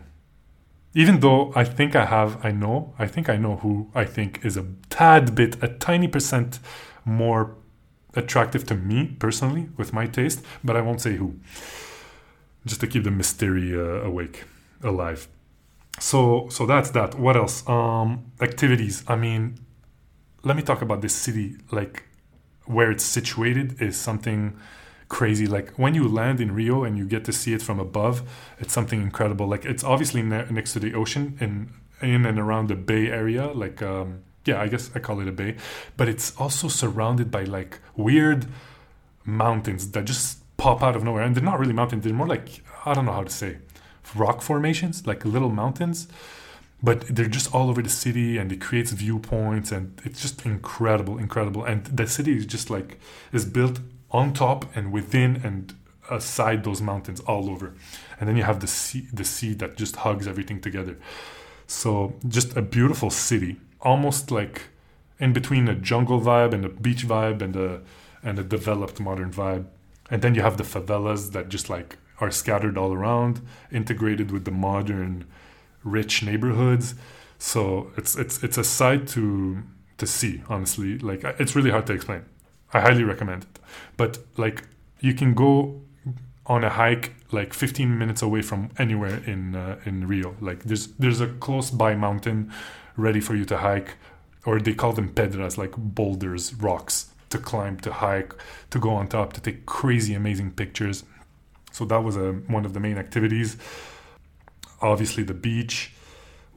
Even 0.93 1.19
though 1.19 1.51
i 1.55 1.63
think 1.63 1.95
i 1.95 2.05
have 2.05 2.31
i 2.45 2.51
know 2.51 2.93
i 2.99 3.07
think 3.07 3.29
i 3.29 3.37
know 3.37 3.55
who 3.63 3.89
i 3.95 4.05
think 4.05 4.29
is 4.43 4.55
a 4.57 4.65
tad 4.89 5.33
bit 5.39 5.51
a 5.63 5.67
tiny 5.67 6.07
percent 6.07 6.59
more 7.03 7.55
attractive 8.15 8.65
to 8.67 8.75
me 8.75 9.15
personally 9.19 9.69
with 9.77 9.93
my 9.93 10.07
taste, 10.07 10.43
but 10.63 10.75
I 10.75 10.81
won't 10.81 11.01
say 11.01 11.15
who. 11.15 11.39
Just 12.65 12.81
to 12.81 12.87
keep 12.87 13.03
the 13.03 13.11
mystery 13.11 13.75
uh, 13.75 14.01
awake, 14.09 14.45
alive. 14.81 15.27
So 15.99 16.47
so 16.49 16.65
that's 16.65 16.91
that. 16.91 17.15
What 17.15 17.35
else? 17.37 17.67
Um, 17.67 18.31
activities. 18.41 19.03
I 19.07 19.15
mean, 19.15 19.59
let 20.43 20.55
me 20.55 20.63
talk 20.63 20.81
about 20.81 21.01
this 21.01 21.15
city. 21.15 21.57
Like 21.71 22.03
where 22.65 22.91
it's 22.91 23.03
situated 23.03 23.81
is 23.81 23.95
something 23.95 24.57
crazy. 25.07 25.47
Like 25.47 25.71
when 25.73 25.93
you 25.93 26.07
land 26.07 26.41
in 26.41 26.51
Rio 26.53 26.83
and 26.83 26.97
you 26.97 27.05
get 27.05 27.25
to 27.25 27.33
see 27.33 27.53
it 27.53 27.61
from 27.61 27.79
above, 27.79 28.23
it's 28.59 28.73
something 28.73 29.01
incredible. 29.01 29.47
Like 29.47 29.65
it's 29.65 29.83
obviously 29.83 30.21
ne- 30.21 30.47
next 30.49 30.73
to 30.73 30.79
the 30.79 30.93
ocean 30.93 31.37
and 31.39 31.71
in 32.01 32.25
and 32.25 32.39
around 32.39 32.67
the 32.67 32.75
Bay 32.75 33.07
Area, 33.07 33.47
like 33.47 33.81
um, 33.81 34.23
yeah, 34.45 34.61
I 34.61 34.67
guess 34.67 34.91
I 34.95 34.99
call 34.99 35.19
it 35.19 35.27
a 35.27 35.31
bay, 35.31 35.55
but 35.97 36.07
it's 36.07 36.35
also 36.37 36.67
surrounded 36.67 37.31
by 37.31 37.43
like 37.43 37.79
weird 37.95 38.47
mountains 39.25 39.91
that 39.91 40.05
just 40.05 40.39
pop 40.57 40.83
out 40.83 40.95
of 40.95 41.03
nowhere. 41.03 41.23
And 41.23 41.35
they're 41.35 41.43
not 41.43 41.59
really 41.59 41.73
mountains, 41.73 42.03
they're 42.03 42.13
more 42.13 42.27
like, 42.27 42.61
I 42.85 42.93
don't 42.93 43.05
know 43.05 43.13
how 43.13 43.23
to 43.23 43.31
say, 43.31 43.57
rock 44.15 44.41
formations, 44.41 45.05
like 45.07 45.25
little 45.25 45.49
mountains. 45.49 46.07
But 46.83 47.07
they're 47.07 47.27
just 47.27 47.53
all 47.55 47.69
over 47.69 47.81
the 47.81 47.89
city 47.89 48.37
and 48.37 48.51
it 48.51 48.61
creates 48.61 48.91
viewpoints 48.91 49.71
and 49.71 49.99
it's 50.03 50.21
just 50.21 50.45
incredible, 50.45 51.17
incredible. 51.17 51.63
And 51.63 51.85
the 51.85 52.05
city 52.05 52.37
is 52.37 52.45
just 52.45 52.69
like, 52.69 52.99
is 53.31 53.45
built 53.45 53.79
on 54.11 54.33
top 54.33 54.75
and 54.75 54.91
within 54.91 55.41
and 55.43 55.73
aside 56.11 56.63
those 56.63 56.81
mountains 56.81 57.21
all 57.21 57.49
over. 57.49 57.73
And 58.19 58.29
then 58.29 58.37
you 58.37 58.43
have 58.43 58.59
the 58.59 58.67
sea, 58.67 59.07
the 59.11 59.23
sea 59.23 59.53
that 59.55 59.77
just 59.77 59.95
hugs 59.97 60.27
everything 60.27 60.61
together. 60.61 60.97
So 61.67 62.13
just 62.27 62.55
a 62.55 62.61
beautiful 62.61 63.09
city 63.09 63.57
almost 63.85 64.31
like 64.31 64.63
in 65.19 65.31
between 65.31 65.67
a 65.69 65.75
jungle 65.75 66.19
vibe 66.19 66.53
and 66.53 66.65
a 66.65 66.69
beach 66.69 67.07
vibe 67.07 67.41
and 67.41 67.55
a 67.55 67.81
and 68.23 68.39
a 68.39 68.43
developed 68.43 68.99
modern 68.99 69.31
vibe. 69.31 69.65
And 70.09 70.21
then 70.21 70.35
you 70.35 70.41
have 70.41 70.57
the 70.57 70.63
favelas 70.63 71.31
that 71.31 71.47
just 71.49 71.69
like 71.69 71.97
are 72.19 72.31
scattered 72.31 72.77
all 72.77 72.93
around, 72.93 73.41
integrated 73.71 74.31
with 74.31 74.45
the 74.45 74.51
modern, 74.51 75.25
rich 75.83 76.23
neighborhoods. 76.23 76.95
So 77.37 77.91
it's 77.95 78.15
it's 78.15 78.43
it's 78.43 78.57
a 78.57 78.63
sight 78.63 79.07
to 79.09 79.63
to 79.97 80.07
see. 80.07 80.41
Honestly, 80.49 80.97
like 80.97 81.23
it's 81.39 81.55
really 81.55 81.71
hard 81.71 81.85
to 81.87 81.93
explain. 81.93 82.25
I 82.73 82.81
highly 82.81 83.03
recommend 83.03 83.43
it. 83.43 83.59
But 83.95 84.19
like 84.37 84.63
you 84.99 85.13
can 85.13 85.33
go 85.33 85.81
on 86.47 86.63
a 86.63 86.69
hike 86.69 87.13
like 87.31 87.53
15 87.53 87.97
minutes 87.97 88.21
away 88.21 88.41
from 88.41 88.69
anywhere 88.77 89.21
in 89.25 89.55
uh, 89.55 89.79
in 89.85 90.07
Rio. 90.07 90.35
Like 90.39 90.63
there's 90.63 90.87
there's 90.99 91.21
a 91.21 91.27
close 91.27 91.71
by 91.71 91.95
mountain 91.95 92.51
ready 92.97 93.19
for 93.19 93.35
you 93.35 93.45
to 93.45 93.57
hike, 93.57 93.95
or 94.45 94.59
they 94.59 94.73
call 94.73 94.93
them 94.93 95.09
pedras, 95.09 95.57
like 95.57 95.75
boulders, 95.75 96.53
rocks 96.55 97.07
to 97.29 97.37
climb, 97.37 97.77
to 97.79 97.91
hike, 97.91 98.33
to 98.69 98.79
go 98.79 98.91
on 98.91 99.07
top, 99.07 99.33
to 99.33 99.41
take 99.41 99.65
crazy, 99.65 100.13
amazing 100.13 100.51
pictures. 100.51 101.03
So 101.71 101.83
that 101.85 102.03
was 102.03 102.15
a, 102.15 102.31
one 102.31 102.65
of 102.65 102.73
the 102.73 102.79
main 102.79 102.97
activities. 102.97 103.57
Obviously, 104.81 105.23
the 105.23 105.33
beach. 105.33 105.91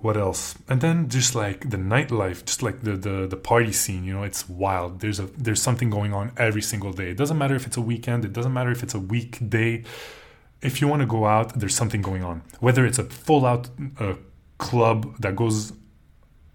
What 0.00 0.16
else? 0.16 0.54
And 0.68 0.80
then 0.80 1.08
just 1.08 1.34
like 1.34 1.70
the 1.70 1.76
nightlife, 1.76 2.44
just 2.44 2.62
like 2.62 2.82
the, 2.82 2.96
the 2.96 3.26
the 3.26 3.36
party 3.36 3.72
scene, 3.72 4.04
you 4.04 4.14
know, 4.14 4.22
it's 4.22 4.48
wild. 4.48 5.00
There's 5.00 5.18
a 5.18 5.26
there's 5.36 5.60
something 5.60 5.90
going 5.90 6.14
on 6.14 6.32
every 6.36 6.62
single 6.62 6.92
day. 6.92 7.10
It 7.10 7.16
doesn't 7.16 7.36
matter 7.36 7.56
if 7.56 7.66
it's 7.66 7.76
a 7.76 7.80
weekend. 7.80 8.24
It 8.24 8.32
doesn't 8.32 8.52
matter 8.52 8.70
if 8.70 8.82
it's 8.82 8.94
a 8.94 9.00
weekday 9.00 9.84
if 10.60 10.80
you 10.80 10.88
want 10.88 11.00
to 11.00 11.06
go 11.06 11.26
out, 11.26 11.58
there's 11.58 11.74
something 11.74 12.02
going 12.02 12.24
on. 12.24 12.42
Whether 12.60 12.84
it's 12.84 12.98
a 12.98 13.04
full 13.04 13.46
out 13.46 13.70
uh, 13.98 14.14
club 14.58 15.16
that 15.20 15.36
goes 15.36 15.72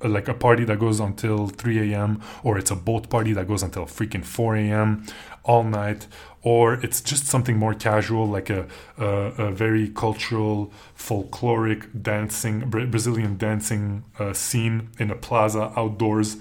like 0.07 0.27
a 0.27 0.33
party 0.33 0.63
that 0.65 0.79
goes 0.79 0.99
until 0.99 1.47
3 1.47 1.93
a.m., 1.93 2.21
or 2.43 2.57
it's 2.57 2.71
a 2.71 2.75
boat 2.75 3.09
party 3.09 3.33
that 3.33 3.47
goes 3.47 3.63
until 3.63 3.85
freaking 3.85 4.23
4 4.23 4.55
a.m. 4.57 5.05
all 5.43 5.63
night, 5.63 6.07
or 6.41 6.73
it's 6.75 7.01
just 7.01 7.25
something 7.27 7.57
more 7.57 7.73
casual, 7.73 8.27
like 8.27 8.49
a, 8.49 8.67
a, 8.97 9.05
a 9.05 9.51
very 9.51 9.89
cultural, 9.89 10.71
folkloric 10.97 12.03
dancing, 12.03 12.69
Brazilian 12.69 13.37
dancing 13.37 14.03
uh, 14.19 14.33
scene 14.33 14.89
in 14.99 15.09
a 15.09 15.15
plaza 15.15 15.71
outdoors. 15.77 16.37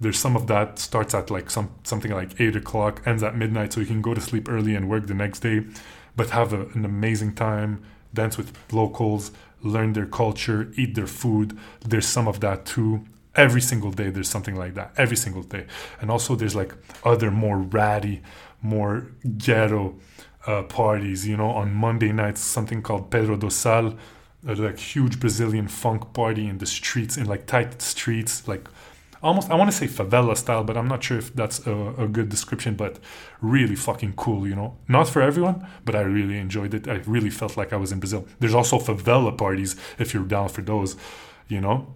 There's 0.00 0.18
some 0.18 0.36
of 0.36 0.46
that 0.46 0.78
starts 0.78 1.14
at 1.14 1.30
like 1.30 1.50
some 1.50 1.70
something 1.84 2.10
like 2.10 2.40
eight 2.40 2.56
o'clock, 2.56 3.02
ends 3.04 3.22
at 3.22 3.36
midnight, 3.36 3.72
so 3.72 3.80
you 3.80 3.86
can 3.86 4.02
go 4.02 4.14
to 4.14 4.20
sleep 4.20 4.48
early 4.48 4.74
and 4.74 4.88
work 4.88 5.06
the 5.06 5.14
next 5.14 5.40
day, 5.40 5.64
but 6.16 6.30
have 6.30 6.52
a, 6.52 6.62
an 6.74 6.84
amazing 6.84 7.34
time, 7.34 7.82
dance 8.14 8.36
with 8.36 8.52
locals, 8.72 9.32
learn 9.62 9.92
their 9.92 10.06
culture, 10.06 10.72
eat 10.76 10.94
their 10.94 11.06
food. 11.06 11.58
There's 11.80 12.06
some 12.06 12.28
of 12.28 12.40
that 12.40 12.66
too. 12.66 13.04
Every 13.34 13.62
single 13.62 13.90
day, 13.90 14.10
there's 14.10 14.28
something 14.28 14.56
like 14.56 14.74
that. 14.74 14.92
Every 14.96 15.16
single 15.16 15.42
day. 15.42 15.66
And 16.00 16.10
also, 16.10 16.34
there's 16.34 16.54
like 16.54 16.74
other 17.04 17.30
more 17.30 17.58
ratty, 17.58 18.22
more 18.60 19.06
ghetto 19.38 19.98
uh, 20.46 20.64
parties. 20.64 21.26
You 21.26 21.36
know, 21.36 21.50
on 21.50 21.72
Monday 21.72 22.12
nights, 22.12 22.40
something 22.40 22.82
called 22.82 23.10
Pedra 23.10 23.38
do 23.38 23.48
Sal, 23.48 23.96
a 24.46 24.54
like 24.54 24.78
huge 24.78 25.18
Brazilian 25.18 25.68
funk 25.68 26.12
party 26.12 26.46
in 26.46 26.58
the 26.58 26.66
streets, 26.66 27.16
in 27.16 27.26
like 27.26 27.46
tight 27.46 27.80
streets, 27.80 28.46
like 28.46 28.68
almost 29.22 29.50
I 29.50 29.54
want 29.54 29.70
to 29.70 29.76
say 29.76 29.86
favela 29.86 30.36
style, 30.36 30.64
but 30.64 30.76
I'm 30.76 30.88
not 30.88 31.02
sure 31.02 31.18
if 31.18 31.34
that's 31.34 31.66
a, 31.66 31.74
a, 31.98 32.08
good 32.08 32.28
description. 32.28 32.74
But 32.74 32.98
really 33.40 33.76
fucking 33.76 34.14
cool, 34.14 34.46
you 34.46 34.54
know. 34.54 34.76
Not 34.88 35.08
for 35.08 35.22
everyone, 35.22 35.66
but 35.84 35.94
I 35.94 36.00
really 36.00 36.38
enjoyed 36.38 36.74
it. 36.74 36.88
I 36.88 36.96
really 37.06 37.30
felt 37.30 37.56
like 37.56 37.72
I 37.72 37.76
was 37.76 37.92
in 37.92 38.00
Brazil. 38.00 38.26
There's 38.40 38.54
also 38.54 38.78
favela 38.78 39.36
parties 39.36 39.76
if 39.98 40.12
you're 40.12 40.24
down 40.24 40.48
for 40.48 40.62
those, 40.62 40.96
you 41.48 41.60
know. 41.60 41.94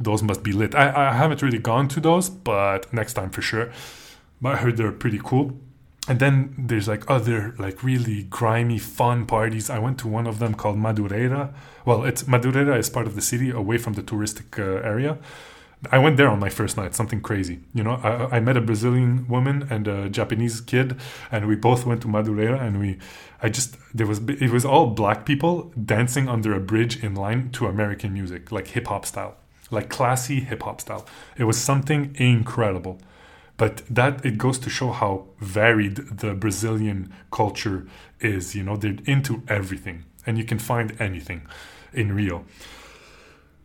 Those 0.00 0.22
must 0.22 0.42
be 0.42 0.52
lit. 0.52 0.74
I, 0.74 1.10
I 1.10 1.12
haven't 1.12 1.40
really 1.40 1.58
gone 1.58 1.86
to 1.88 2.00
those, 2.00 2.28
but 2.28 2.92
next 2.92 3.14
time 3.14 3.30
for 3.30 3.42
sure. 3.42 3.70
But 4.40 4.54
I 4.54 4.56
heard 4.56 4.76
they're 4.76 4.92
pretty 4.92 5.20
cool. 5.22 5.52
And 6.06 6.18
then 6.18 6.54
there's 6.58 6.86
like 6.86 7.08
other 7.08 7.54
like 7.58 7.82
really 7.82 8.24
grimy 8.24 8.78
fun 8.78 9.24
parties. 9.24 9.70
I 9.70 9.78
went 9.78 9.98
to 10.00 10.08
one 10.08 10.26
of 10.26 10.38
them 10.38 10.54
called 10.54 10.76
Madureira. 10.76 11.54
Well, 11.86 12.04
it's 12.04 12.24
Madureira 12.24 12.78
is 12.78 12.90
part 12.90 13.06
of 13.06 13.14
the 13.14 13.22
city 13.22 13.50
away 13.50 13.78
from 13.78 13.94
the 13.94 14.02
touristic 14.02 14.58
uh, 14.58 14.86
area 14.86 15.18
I 15.90 15.98
went 15.98 16.16
there 16.16 16.28
on 16.28 16.38
my 16.38 16.48
first 16.48 16.76
night, 16.76 16.94
something 16.94 17.20
crazy. 17.20 17.60
You 17.72 17.82
know, 17.82 18.00
I, 18.02 18.36
I, 18.36 18.40
met 18.40 18.56
a 18.56 18.60
Brazilian 18.60 19.26
woman 19.28 19.66
and 19.70 19.88
a 19.88 20.08
Japanese 20.08 20.60
kid, 20.60 20.96
and 21.30 21.46
we 21.46 21.56
both 21.56 21.86
went 21.86 22.02
to 22.02 22.08
Madureira, 22.08 22.60
and 22.60 22.78
we, 22.78 22.98
I 23.42 23.48
just 23.48 23.76
there 23.92 24.06
was 24.06 24.20
it 24.28 24.50
was 24.50 24.64
all 24.64 24.88
black 24.88 25.24
people 25.24 25.72
dancing 25.84 26.28
under 26.28 26.54
a 26.54 26.60
bridge 26.60 27.02
in 27.02 27.14
line 27.14 27.50
to 27.52 27.66
American 27.66 28.12
music, 28.12 28.52
like 28.52 28.68
hip 28.68 28.86
hop 28.86 29.06
style, 29.06 29.36
like 29.70 29.88
classy 29.88 30.40
hip 30.40 30.62
hop 30.62 30.80
style. 30.80 31.06
It 31.36 31.44
was 31.44 31.58
something 31.58 32.14
incredible, 32.18 32.98
but 33.56 33.82
that 33.88 34.24
it 34.24 34.38
goes 34.38 34.58
to 34.60 34.70
show 34.70 34.90
how 34.90 35.26
varied 35.40 35.96
the 35.96 36.34
Brazilian 36.34 37.12
culture 37.30 37.86
is. 38.20 38.54
You 38.54 38.62
know, 38.62 38.76
they're 38.76 38.96
into 39.06 39.42
everything, 39.48 40.04
and 40.26 40.38
you 40.38 40.44
can 40.44 40.58
find 40.58 40.94
anything 41.00 41.46
in 41.92 42.14
Rio. 42.14 42.44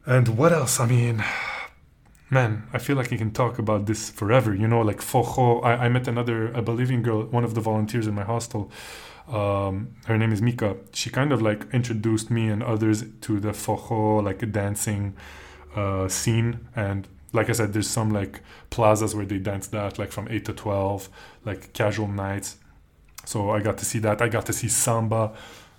And 0.05 0.37
what 0.37 0.51
else? 0.51 0.79
I 0.79 0.87
mean 0.87 1.23
man, 2.29 2.67
I 2.73 2.77
feel 2.77 2.95
like 2.95 3.11
you 3.11 3.17
can 3.17 3.31
talk 3.31 3.59
about 3.59 3.85
this 3.85 4.09
forever. 4.09 4.53
You 4.53 4.67
know, 4.67 4.81
like 4.81 4.99
Forró. 4.99 5.63
I, 5.63 5.85
I 5.85 5.89
met 5.89 6.07
another, 6.07 6.51
a 6.53 6.61
Bolivian 6.61 7.01
girl, 7.01 7.23
one 7.23 7.43
of 7.43 7.55
the 7.55 7.61
volunteers 7.61 8.07
in 8.07 8.15
my 8.15 8.23
hostel. 8.23 8.71
Um, 9.27 9.95
her 10.05 10.17
name 10.17 10.31
is 10.31 10.41
Mika. 10.41 10.77
She 10.93 11.09
kind 11.09 11.31
of 11.31 11.41
like 11.41 11.65
introduced 11.73 12.31
me 12.31 12.47
and 12.47 12.63
others 12.63 13.03
to 13.21 13.39
the 13.39 13.49
Forró, 13.49 14.23
like 14.23 14.51
dancing 14.51 15.15
uh, 15.75 16.07
scene. 16.07 16.67
And 16.75 17.07
like 17.31 17.49
I 17.49 17.53
said, 17.53 17.73
there's 17.73 17.89
some 17.89 18.11
like 18.11 18.41
plazas 18.69 19.15
where 19.15 19.25
they 19.25 19.37
dance 19.37 19.67
that, 19.67 19.99
like 19.99 20.11
from 20.11 20.27
8 20.29 20.45
to 20.45 20.53
12, 20.53 21.09
like 21.45 21.73
casual 21.73 22.07
nights. 22.07 22.57
So 23.25 23.51
I 23.51 23.61
got 23.61 23.77
to 23.79 23.85
see 23.85 23.99
that. 23.99 24.21
I 24.21 24.29
got 24.29 24.45
to 24.47 24.53
see 24.53 24.67
samba, 24.67 25.33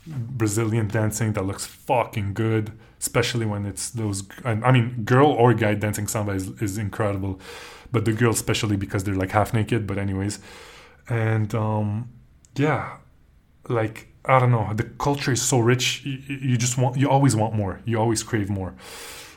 Brazilian 0.07 0.89
dancing 0.89 1.35
that 1.35 1.45
looks 1.45 1.67
fucking 1.67 2.35
good 2.35 2.73
especially 3.01 3.47
when 3.47 3.65
it's 3.67 3.91
those. 3.91 4.23
I 4.45 4.71
mean, 4.71 5.03
girl 5.05 5.29
or 5.29 5.55
guy 5.55 5.75
dancing 5.75 6.07
samba 6.07 6.33
is, 6.33 6.49
is 6.61 6.79
incredible, 6.79 7.41
but 7.91 8.05
the 8.05 8.13
girls 8.13 8.37
especially 8.37 8.77
because 8.77 9.05
they're 9.05 9.15
like 9.15 9.31
half 9.31 9.53
naked. 9.55 9.87
But 9.87 9.99
anyways, 9.99 10.39
and 11.09 11.53
um, 11.55 12.11
yeah, 12.57 12.99
like 13.69 14.09
I 14.27 14.39
don't 14.39 14.53
know, 14.53 14.73
the 14.75 14.85
culture 14.85 15.33
is 15.33 15.43
so 15.43 15.59
rich. 15.59 16.05
You, 16.05 16.19
you 16.29 16.57
just 16.59 16.77
want, 16.77 16.97
you 16.99 17.09
always 17.09 17.35
want 17.35 17.55
more. 17.55 17.81
You 17.85 17.99
always 17.99 18.23
crave 18.23 18.51
more 18.51 18.75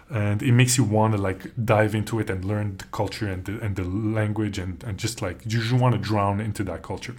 and 0.09 0.43
it 0.43 0.51
makes 0.51 0.77
you 0.77 0.83
want 0.83 1.15
to 1.15 1.19
like 1.19 1.49
dive 1.63 1.95
into 1.95 2.19
it 2.19 2.29
and 2.29 2.43
learn 2.43 2.75
the 2.77 2.83
culture 2.85 3.25
and 3.25 3.45
the, 3.45 3.57
and 3.61 3.77
the 3.77 3.85
language 3.85 4.59
and, 4.59 4.83
and 4.83 4.97
just 4.97 5.21
like 5.21 5.43
you 5.45 5.61
just 5.61 5.71
want 5.71 5.95
to 5.95 5.97
drown 5.99 6.41
into 6.41 6.61
that 6.61 6.83
culture 6.83 7.15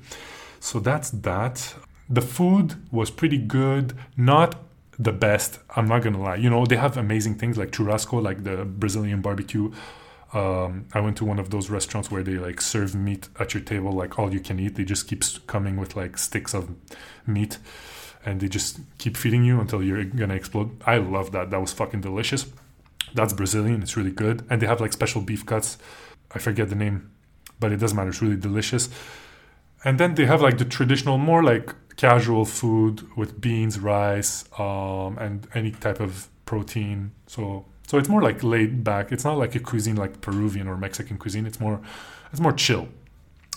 so 0.60 0.78
that's 0.78 1.08
that 1.10 1.74
the 2.08 2.20
food 2.20 2.74
was 2.92 3.10
pretty 3.10 3.38
good 3.38 3.94
not 4.16 4.56
the 4.98 5.12
best. 5.12 5.58
I'm 5.74 5.86
not 5.86 6.02
gonna 6.02 6.20
lie. 6.20 6.36
You 6.36 6.50
know, 6.50 6.64
they 6.66 6.76
have 6.76 6.96
amazing 6.96 7.36
things 7.36 7.56
like 7.56 7.70
churrasco, 7.70 8.22
like 8.22 8.44
the 8.44 8.64
Brazilian 8.64 9.20
barbecue. 9.20 9.72
Um, 10.32 10.86
I 10.92 11.00
went 11.00 11.16
to 11.18 11.24
one 11.24 11.38
of 11.38 11.50
those 11.50 11.70
restaurants 11.70 12.10
where 12.10 12.22
they 12.22 12.34
like 12.34 12.60
serve 12.60 12.94
meat 12.94 13.28
at 13.38 13.54
your 13.54 13.62
table, 13.62 13.92
like 13.92 14.18
all 14.18 14.32
you 14.32 14.40
can 14.40 14.58
eat. 14.58 14.74
They 14.74 14.84
just 14.84 15.08
keep 15.08 15.22
coming 15.46 15.76
with 15.76 15.96
like 15.96 16.18
sticks 16.18 16.54
of 16.54 16.70
meat, 17.26 17.58
and 18.24 18.40
they 18.40 18.48
just 18.48 18.80
keep 18.98 19.16
feeding 19.16 19.44
you 19.44 19.60
until 19.60 19.82
you're 19.82 20.04
gonna 20.04 20.34
explode. 20.34 20.80
I 20.86 20.98
love 20.98 21.32
that. 21.32 21.50
That 21.50 21.60
was 21.60 21.72
fucking 21.72 22.00
delicious. 22.00 22.46
That's 23.14 23.32
Brazilian. 23.32 23.82
It's 23.82 23.96
really 23.96 24.10
good, 24.10 24.44
and 24.50 24.60
they 24.60 24.66
have 24.66 24.80
like 24.80 24.92
special 24.92 25.22
beef 25.22 25.46
cuts. 25.46 25.78
I 26.32 26.38
forget 26.38 26.68
the 26.68 26.74
name, 26.74 27.10
but 27.60 27.70
it 27.72 27.76
doesn't 27.76 27.96
matter. 27.96 28.10
It's 28.10 28.22
really 28.22 28.36
delicious. 28.36 28.88
And 29.84 30.00
then 30.00 30.14
they 30.14 30.24
have 30.24 30.40
like 30.40 30.58
the 30.58 30.64
traditional, 30.64 31.18
more 31.18 31.42
like 31.42 31.74
casual 31.96 32.44
food 32.44 33.16
with 33.16 33.40
beans, 33.40 33.78
rice, 33.78 34.44
um, 34.58 35.18
and 35.18 35.46
any 35.54 35.70
type 35.70 36.00
of 36.00 36.28
protein. 36.46 37.12
So 37.26 37.66
so 37.86 37.98
it's 37.98 38.08
more 38.08 38.22
like 38.22 38.42
laid 38.42 38.82
back. 38.82 39.12
It's 39.12 39.24
not 39.24 39.38
like 39.38 39.54
a 39.54 39.60
cuisine 39.60 39.96
like 39.96 40.20
Peruvian 40.20 40.68
or 40.68 40.76
Mexican 40.76 41.18
cuisine. 41.18 41.46
It's 41.46 41.60
more 41.60 41.80
it's 42.32 42.40
more 42.40 42.52
chill. 42.52 42.88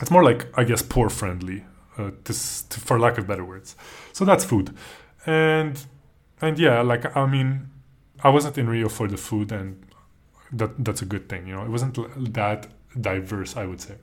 It's 0.02 0.12
more 0.12 0.24
like 0.24 0.48
I 0.58 0.64
guess 0.64 0.82
poor 0.82 1.10
friendly, 1.10 1.64
uh, 1.98 2.12
to, 2.26 2.34
to, 2.70 2.80
for 2.80 3.00
lack 3.00 3.18
of 3.18 3.26
better 3.26 3.44
words. 3.44 3.76
So 4.14 4.26
that's 4.26 4.46
food, 4.46 4.76
and 5.26 5.84
and 6.42 6.60
yeah, 6.60 6.82
like 6.82 7.16
I 7.16 7.26
mean, 7.26 7.70
I 8.24 8.30
wasn't 8.30 8.58
in 8.58 8.70
Rio 8.70 8.90
for 8.90 9.08
the 9.08 9.18
food, 9.18 9.52
and 9.52 9.84
that 10.52 10.84
that's 10.84 11.02
a 11.02 11.06
good 11.06 11.30
thing. 11.30 11.48
You 11.48 11.56
know, 11.56 11.64
it 11.64 11.70
wasn't 11.70 11.98
that 12.34 12.68
diverse. 13.00 13.56
I 13.56 13.66
would 13.66 13.82
say. 13.82 13.96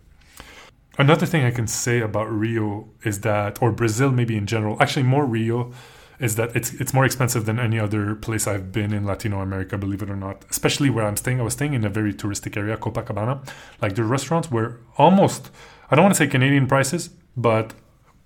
Another 0.97 1.27
thing 1.27 1.45
I 1.45 1.51
can 1.51 1.67
say 1.67 2.01
about 2.01 2.31
Rio 2.31 2.89
is 3.03 3.21
that, 3.21 3.61
or 3.61 3.73
Brazil 3.73 4.11
maybe 4.11 4.37
in 4.37 4.47
general, 4.47 4.81
actually 4.81 5.03
more 5.03 5.27
Rio, 5.27 5.73
is 6.21 6.37
that 6.37 6.55
it's 6.55 6.73
it's 6.75 6.95
more 6.95 7.05
expensive 7.05 7.45
than 7.45 7.59
any 7.59 7.79
other 7.79 8.15
place 8.15 8.47
I've 8.47 8.71
been 8.71 8.93
in 8.93 9.05
Latino 9.05 9.41
America, 9.41 9.77
believe 9.77 10.03
it 10.03 10.11
or 10.11 10.17
not. 10.17 10.45
Especially 10.49 10.89
where 10.89 11.05
I'm 11.05 11.17
staying. 11.17 11.41
I 11.41 11.43
was 11.43 11.55
staying 11.55 11.75
in 11.75 11.85
a 11.85 11.89
very 11.89 12.15
touristic 12.15 12.57
area, 12.57 12.77
Copacabana. 12.77 13.47
Like 13.83 13.97
the 13.97 14.05
restaurants 14.05 14.51
were 14.51 14.79
almost, 14.97 15.51
I 15.91 15.97
don't 15.97 16.05
want 16.05 16.15
to 16.15 16.19
say 16.19 16.29
Canadian 16.29 16.67
prices, 16.69 17.11
but 17.37 17.75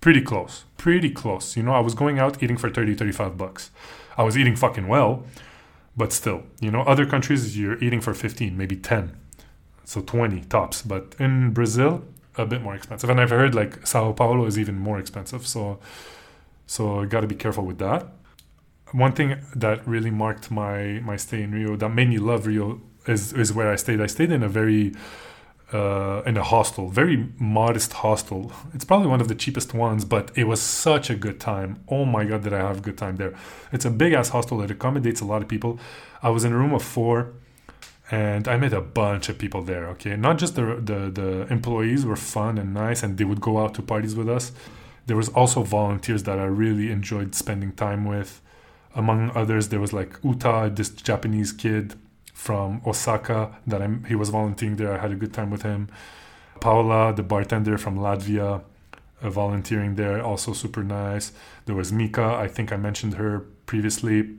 pretty 0.01 0.21
close. 0.21 0.65
Pretty 0.77 1.11
close. 1.11 1.57
You 1.57 1.63
know, 1.63 1.73
I 1.73 1.81
was 1.81 1.95
going 1.95 2.19
out 2.19 2.43
eating 2.43 2.59
for 2.59 2.69
30, 2.69 2.95
35 2.95 3.39
bucks. 3.39 3.71
I 4.19 4.23
was 4.23 4.37
eating 4.37 4.57
fucking 4.57 4.87
well, 4.87 5.25
but 5.97 6.13
still, 6.13 6.43
you 6.61 6.71
know, 6.71 6.83
other 6.83 7.07
countries 7.07 7.59
you're 7.59 7.83
eating 7.83 8.01
for 8.01 8.13
15, 8.13 8.57
maybe 8.57 8.77
10. 8.77 9.17
So 9.85 10.03
20 10.03 10.43
tops. 10.43 10.83
But 10.83 11.17
in 11.19 11.53
Brazil, 11.53 12.05
a 12.39 12.47
bit 12.47 12.63
more 12.63 12.75
expensive. 12.75 13.11
And 13.11 13.21
I've 13.21 13.31
heard 13.31 13.55
like 13.55 13.87
Sao 13.87 14.13
Paulo 14.13 14.47
is 14.47 14.59
even 14.59 14.79
more 14.79 14.99
expensive. 14.99 15.47
So 15.47 15.79
so 16.67 17.01
I 17.01 17.07
got 17.07 17.23
to 17.23 17.27
be 17.27 17.35
careful 17.35 17.65
with 17.65 17.79
that. 17.79 18.07
One 18.93 19.13
thing 19.13 19.37
that 19.55 19.87
really 19.87 20.11
marked 20.11 20.51
my 20.51 21.01
my 21.01 21.17
stay 21.17 21.43
in 21.43 21.53
Rio 21.53 21.77
that 21.77 21.91
made 21.91 22.09
me 22.09 22.19
love 22.19 22.47
Rio 22.47 22.81
is 23.07 23.33
is 23.33 23.53
where 23.53 23.73
I 23.73 23.77
stayed. 23.77 24.01
I 24.01 24.07
stayed 24.07 24.31
in 24.31 24.43
a 24.43 24.49
very 24.49 24.93
uh, 25.73 26.23
in 26.25 26.37
a 26.37 26.43
hostel, 26.43 26.89
very 26.89 27.29
modest 27.39 27.93
hostel. 27.93 28.53
It's 28.73 28.85
probably 28.85 29.09
one 29.09 29.21
of 29.21 29.29
the 29.29 29.35
cheapest 29.35 29.75
ones, 29.75 30.05
but 30.05 30.31
it 30.35 30.45
was 30.45 30.63
such 30.63 31.11
a 31.11 31.15
good 31.15 31.41
time. 31.41 31.83
Oh 31.89 32.05
my 32.07 32.25
god, 32.25 32.43
did 32.43 32.53
I 32.55 32.59
have 32.59 32.79
a 32.79 32.81
good 32.81 32.97
time 32.97 33.17
there! 33.17 33.35
It's 33.73 33.85
a 33.85 33.91
big 33.91 34.13
ass 34.15 34.31
hostel 34.31 34.59
that 34.59 34.71
accommodates 34.71 35.21
a 35.21 35.27
lot 35.27 35.43
of 35.43 35.49
people. 35.49 35.79
I 36.23 36.31
was 36.31 36.45
in 36.45 36.53
a 36.53 36.57
room 36.57 36.73
of 36.73 36.83
four 36.83 37.35
and 38.11 38.49
I 38.49 38.57
met 38.57 38.73
a 38.73 38.81
bunch 38.81 39.29
of 39.29 39.39
people 39.39 39.63
there. 39.63 39.87
Okay, 39.89 40.17
not 40.17 40.39
just 40.39 40.55
the, 40.55 40.77
the 40.83 41.11
the 41.11 41.47
employees 41.53 42.07
were 42.07 42.17
fun 42.17 42.59
and 42.59 42.73
nice, 42.73 43.03
and 43.03 43.19
they 43.19 43.25
would 43.25 43.41
go 43.41 43.59
out 43.59 43.75
to 43.75 43.83
parties 43.83 44.15
with 44.15 44.29
us. 44.29 44.53
There 45.07 45.17
was 45.17 45.29
also 45.31 45.63
volunteers 45.63 46.23
that 46.25 46.39
I 46.39 46.45
really 46.45 46.91
enjoyed 46.91 47.35
spending 47.35 47.73
time 47.73 48.05
with. 48.05 48.41
Among 48.95 49.31
others, 49.35 49.69
there 49.69 49.81
was 49.81 49.93
like 49.93 50.19
Uta, 50.23 50.71
this 50.75 50.91
Japanese 50.91 51.53
kid 51.53 51.95
from 52.33 52.81
Osaka 52.87 53.57
that 53.67 53.83
i 53.83 53.89
he 54.07 54.15
was 54.15 54.29
volunteering 54.31 54.77
there. 54.77 54.93
I 54.93 54.99
had 54.99 55.13
a 55.13 55.17
good 55.17 55.35
time 55.35 55.51
with 55.51 55.63
him. 55.63 55.89
Paula, 56.61 57.13
the 57.15 57.23
bartender 57.23 57.79
from 57.79 57.99
Latvia, 57.99 58.63
uh, 59.23 59.31
volunteering 59.31 59.97
there, 59.97 60.23
also 60.23 60.53
super 60.53 60.83
nice. 60.83 61.33
There 61.67 61.75
was 61.75 61.93
Mika, 61.93 62.25
I 62.45 62.49
think 62.49 62.73
I 62.73 62.77
mentioned 62.77 63.15
her 63.15 63.41
previously. 63.67 64.37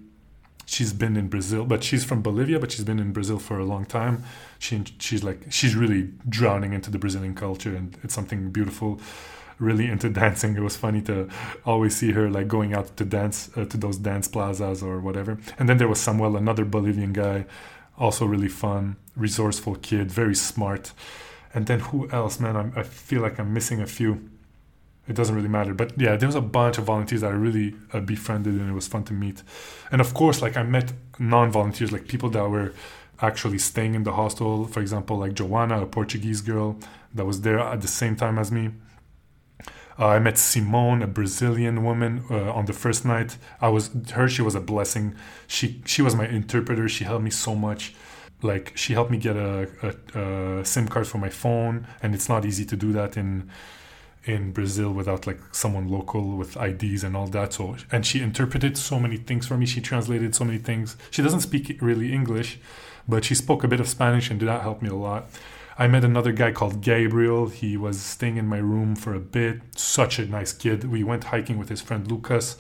She's 0.69 0.93
been 0.93 1.17
in 1.17 1.29
Brazil, 1.29 1.65
but 1.65 1.83
she's 1.83 2.05
from 2.05 2.21
Bolivia, 2.21 2.59
but 2.59 2.71
she's 2.71 2.85
been 2.85 2.99
in 2.99 3.11
Brazil 3.11 3.39
for 3.39 3.57
a 3.57 3.65
long 3.65 3.85
time. 3.85 4.23
She 4.59 4.83
she's 4.99 5.23
like 5.23 5.39
she's 5.49 5.75
really 5.75 6.11
drowning 6.27 6.73
into 6.73 6.91
the 6.91 6.99
Brazilian 6.99 7.33
culture, 7.33 7.75
and 7.75 7.97
it's 8.03 8.13
something 8.13 8.51
beautiful. 8.51 9.01
Really 9.57 9.88
into 9.88 10.09
dancing. 10.23 10.55
It 10.55 10.61
was 10.61 10.77
funny 10.77 11.01
to 11.01 11.27
always 11.65 11.95
see 11.95 12.11
her 12.11 12.29
like 12.29 12.47
going 12.47 12.75
out 12.75 12.95
to 12.97 13.03
dance 13.03 13.49
uh, 13.57 13.65
to 13.65 13.77
those 13.77 13.97
dance 13.97 14.27
plazas 14.27 14.83
or 14.83 14.99
whatever. 14.99 15.39
And 15.57 15.67
then 15.67 15.79
there 15.79 15.88
was 15.88 15.99
Samuel, 15.99 16.38
another 16.38 16.65
Bolivian 16.65 17.13
guy, 17.13 17.45
also 17.97 18.25
really 18.27 18.47
fun, 18.47 18.95
resourceful 19.15 19.75
kid, 19.75 20.11
very 20.11 20.35
smart. 20.35 20.93
And 21.51 21.65
then 21.65 21.79
who 21.79 22.07
else, 22.11 22.39
man? 22.39 22.55
I'm, 22.55 22.73
I 22.75 22.83
feel 22.83 23.21
like 23.21 23.39
I'm 23.39 23.53
missing 23.53 23.81
a 23.81 23.88
few 23.88 24.29
it 25.09 25.15
doesn't 25.15 25.35
really 25.35 25.49
matter. 25.49 25.73
But 25.73 25.99
yeah, 25.99 26.15
there 26.15 26.27
was 26.27 26.35
a 26.35 26.41
bunch 26.41 26.77
of 26.77 26.85
volunteers 26.85 27.21
that 27.21 27.31
I 27.31 27.33
really 27.33 27.75
uh, 27.91 27.99
befriended, 27.99 28.53
and 28.53 28.69
it 28.69 28.73
was 28.73 28.87
fun 28.87 29.03
to 29.05 29.13
meet. 29.13 29.41
And 29.91 29.99
of 29.99 30.13
course, 30.13 30.41
like 30.41 30.55
I 30.55 30.63
met 30.63 30.93
non-volunteers, 31.17 31.91
like 31.91 32.07
people 32.07 32.29
that 32.29 32.47
were 32.47 32.73
actually 33.19 33.57
staying 33.57 33.95
in 33.95 34.03
the 34.03 34.13
hostel. 34.13 34.65
For 34.65 34.81
example, 34.81 35.17
like 35.17 35.33
Joanna, 35.33 35.81
a 35.81 35.87
Portuguese 35.87 36.41
girl 36.41 36.77
that 37.15 37.25
was 37.25 37.41
there 37.41 37.59
at 37.59 37.81
the 37.81 37.87
same 37.87 38.15
time 38.15 38.37
as 38.37 38.51
me. 38.51 38.69
Uh, 39.97 40.07
I 40.07 40.19
met 40.19 40.37
Simone, 40.37 41.01
a 41.01 41.07
Brazilian 41.07 41.83
woman, 41.83 42.23
uh, 42.29 42.53
on 42.53 42.65
the 42.65 42.73
first 42.73 43.03
night. 43.03 43.37
I 43.59 43.69
was 43.69 43.89
her. 44.11 44.29
She 44.29 44.43
was 44.43 44.53
a 44.53 44.61
blessing. 44.61 45.15
She 45.47 45.81
she 45.85 46.03
was 46.03 46.15
my 46.15 46.27
interpreter. 46.27 46.87
She 46.87 47.03
helped 47.03 47.23
me 47.23 47.31
so 47.31 47.55
much. 47.55 47.95
Like 48.43 48.73
she 48.75 48.93
helped 48.93 49.11
me 49.11 49.17
get 49.17 49.35
a, 49.35 49.67
a, 49.81 50.59
a 50.59 50.65
SIM 50.65 50.87
card 50.87 51.07
for 51.07 51.17
my 51.17 51.29
phone, 51.29 51.87
and 52.01 52.13
it's 52.13 52.29
not 52.29 52.45
easy 52.45 52.63
to 52.65 52.75
do 52.77 52.93
that 52.93 53.17
in 53.17 53.49
in 54.29 54.51
Brazil 54.51 54.91
without 54.91 55.25
like 55.25 55.39
someone 55.51 55.88
local 55.89 56.38
with 56.38 56.55
IDs 56.57 57.03
and 57.03 57.17
all 57.17 57.27
that. 57.27 57.53
So 57.53 57.75
and 57.91 58.05
she 58.05 58.21
interpreted 58.21 58.77
so 58.77 59.00
many 59.00 59.17
things 59.17 59.48
for 59.48 59.57
me. 59.57 59.65
She 59.65 59.81
translated 59.81 60.36
so 60.36 60.45
many 60.45 60.59
things. 60.59 60.95
She 61.12 61.21
doesn't 61.21 61.41
speak 61.41 61.77
really 61.81 62.13
English, 62.13 62.59
but 63.07 63.25
she 63.25 63.36
spoke 63.36 63.63
a 63.63 63.67
bit 63.67 63.79
of 63.79 63.88
Spanish 63.88 64.29
and 64.29 64.39
that 64.41 64.62
helped 64.62 64.81
me 64.81 64.89
a 64.89 64.95
lot. 64.95 65.29
I 65.77 65.88
met 65.88 66.03
another 66.03 66.31
guy 66.31 66.51
called 66.51 66.81
Gabriel. 66.81 67.48
He 67.48 67.77
was 67.77 68.01
staying 68.01 68.38
in 68.38 68.45
my 68.45 68.57
room 68.57 68.95
for 68.95 69.13
a 69.13 69.19
bit. 69.19 69.62
Such 69.75 70.19
a 70.19 70.25
nice 70.25 70.53
kid. 70.53 70.83
We 70.83 71.03
went 71.03 71.25
hiking 71.25 71.57
with 71.57 71.69
his 71.69 71.81
friend 71.81 72.09
Lucas 72.09 72.57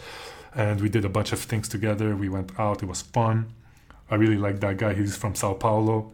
and 0.55 0.81
we 0.81 0.89
did 0.89 1.05
a 1.05 1.09
bunch 1.09 1.31
of 1.31 1.39
things 1.39 1.67
together. 1.69 2.15
We 2.15 2.29
went 2.29 2.57
out. 2.59 2.81
It 2.81 2.87
was 2.87 3.01
fun. 3.01 3.53
I 4.09 4.15
really 4.15 4.37
like 4.37 4.59
that 4.61 4.77
guy. 4.77 4.93
He's 4.93 5.15
from 5.15 5.35
Sao 5.35 5.53
Paulo 5.53 6.13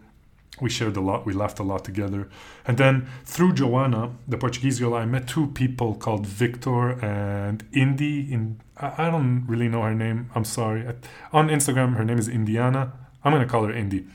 we 0.61 0.69
shared 0.69 0.95
a 0.95 1.01
lot 1.01 1.25
we 1.25 1.33
laughed 1.33 1.59
a 1.59 1.63
lot 1.63 1.83
together. 1.83 2.29
And 2.65 2.77
then 2.77 3.07
through 3.25 3.53
joanna 3.53 4.11
the 4.27 4.37
portuguese 4.37 4.79
girl 4.79 4.93
i 4.93 5.05
met 5.05 5.27
two 5.27 5.47
people 5.47 5.95
called 5.95 6.25
victor 6.25 6.91
and 7.03 7.63
indy 7.73 8.31
in 8.33 8.59
i 8.77 9.09
don't 9.09 9.45
really 9.47 9.67
know 9.67 9.81
her 9.81 9.93
name 9.93 10.29
i'm 10.35 10.45
sorry. 10.45 10.85
On 11.31 11.49
instagram 11.49 11.95
her 11.97 12.05
name 12.05 12.17
is 12.17 12.29
indiana. 12.29 12.93
I'm 13.23 13.31
gonna 13.31 13.47
call 13.47 13.65
her 13.65 13.73
indy. 13.73 14.05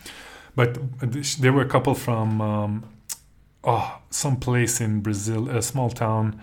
But 0.54 0.78
there 1.40 1.52
were 1.52 1.62
a 1.62 1.68
couple 1.68 1.94
from 1.94 2.40
um, 2.40 2.84
oh 3.64 3.98
some 4.10 4.36
place 4.36 4.80
in 4.80 5.00
brazil 5.00 5.48
a 5.48 5.62
small 5.62 5.90
town. 5.90 6.40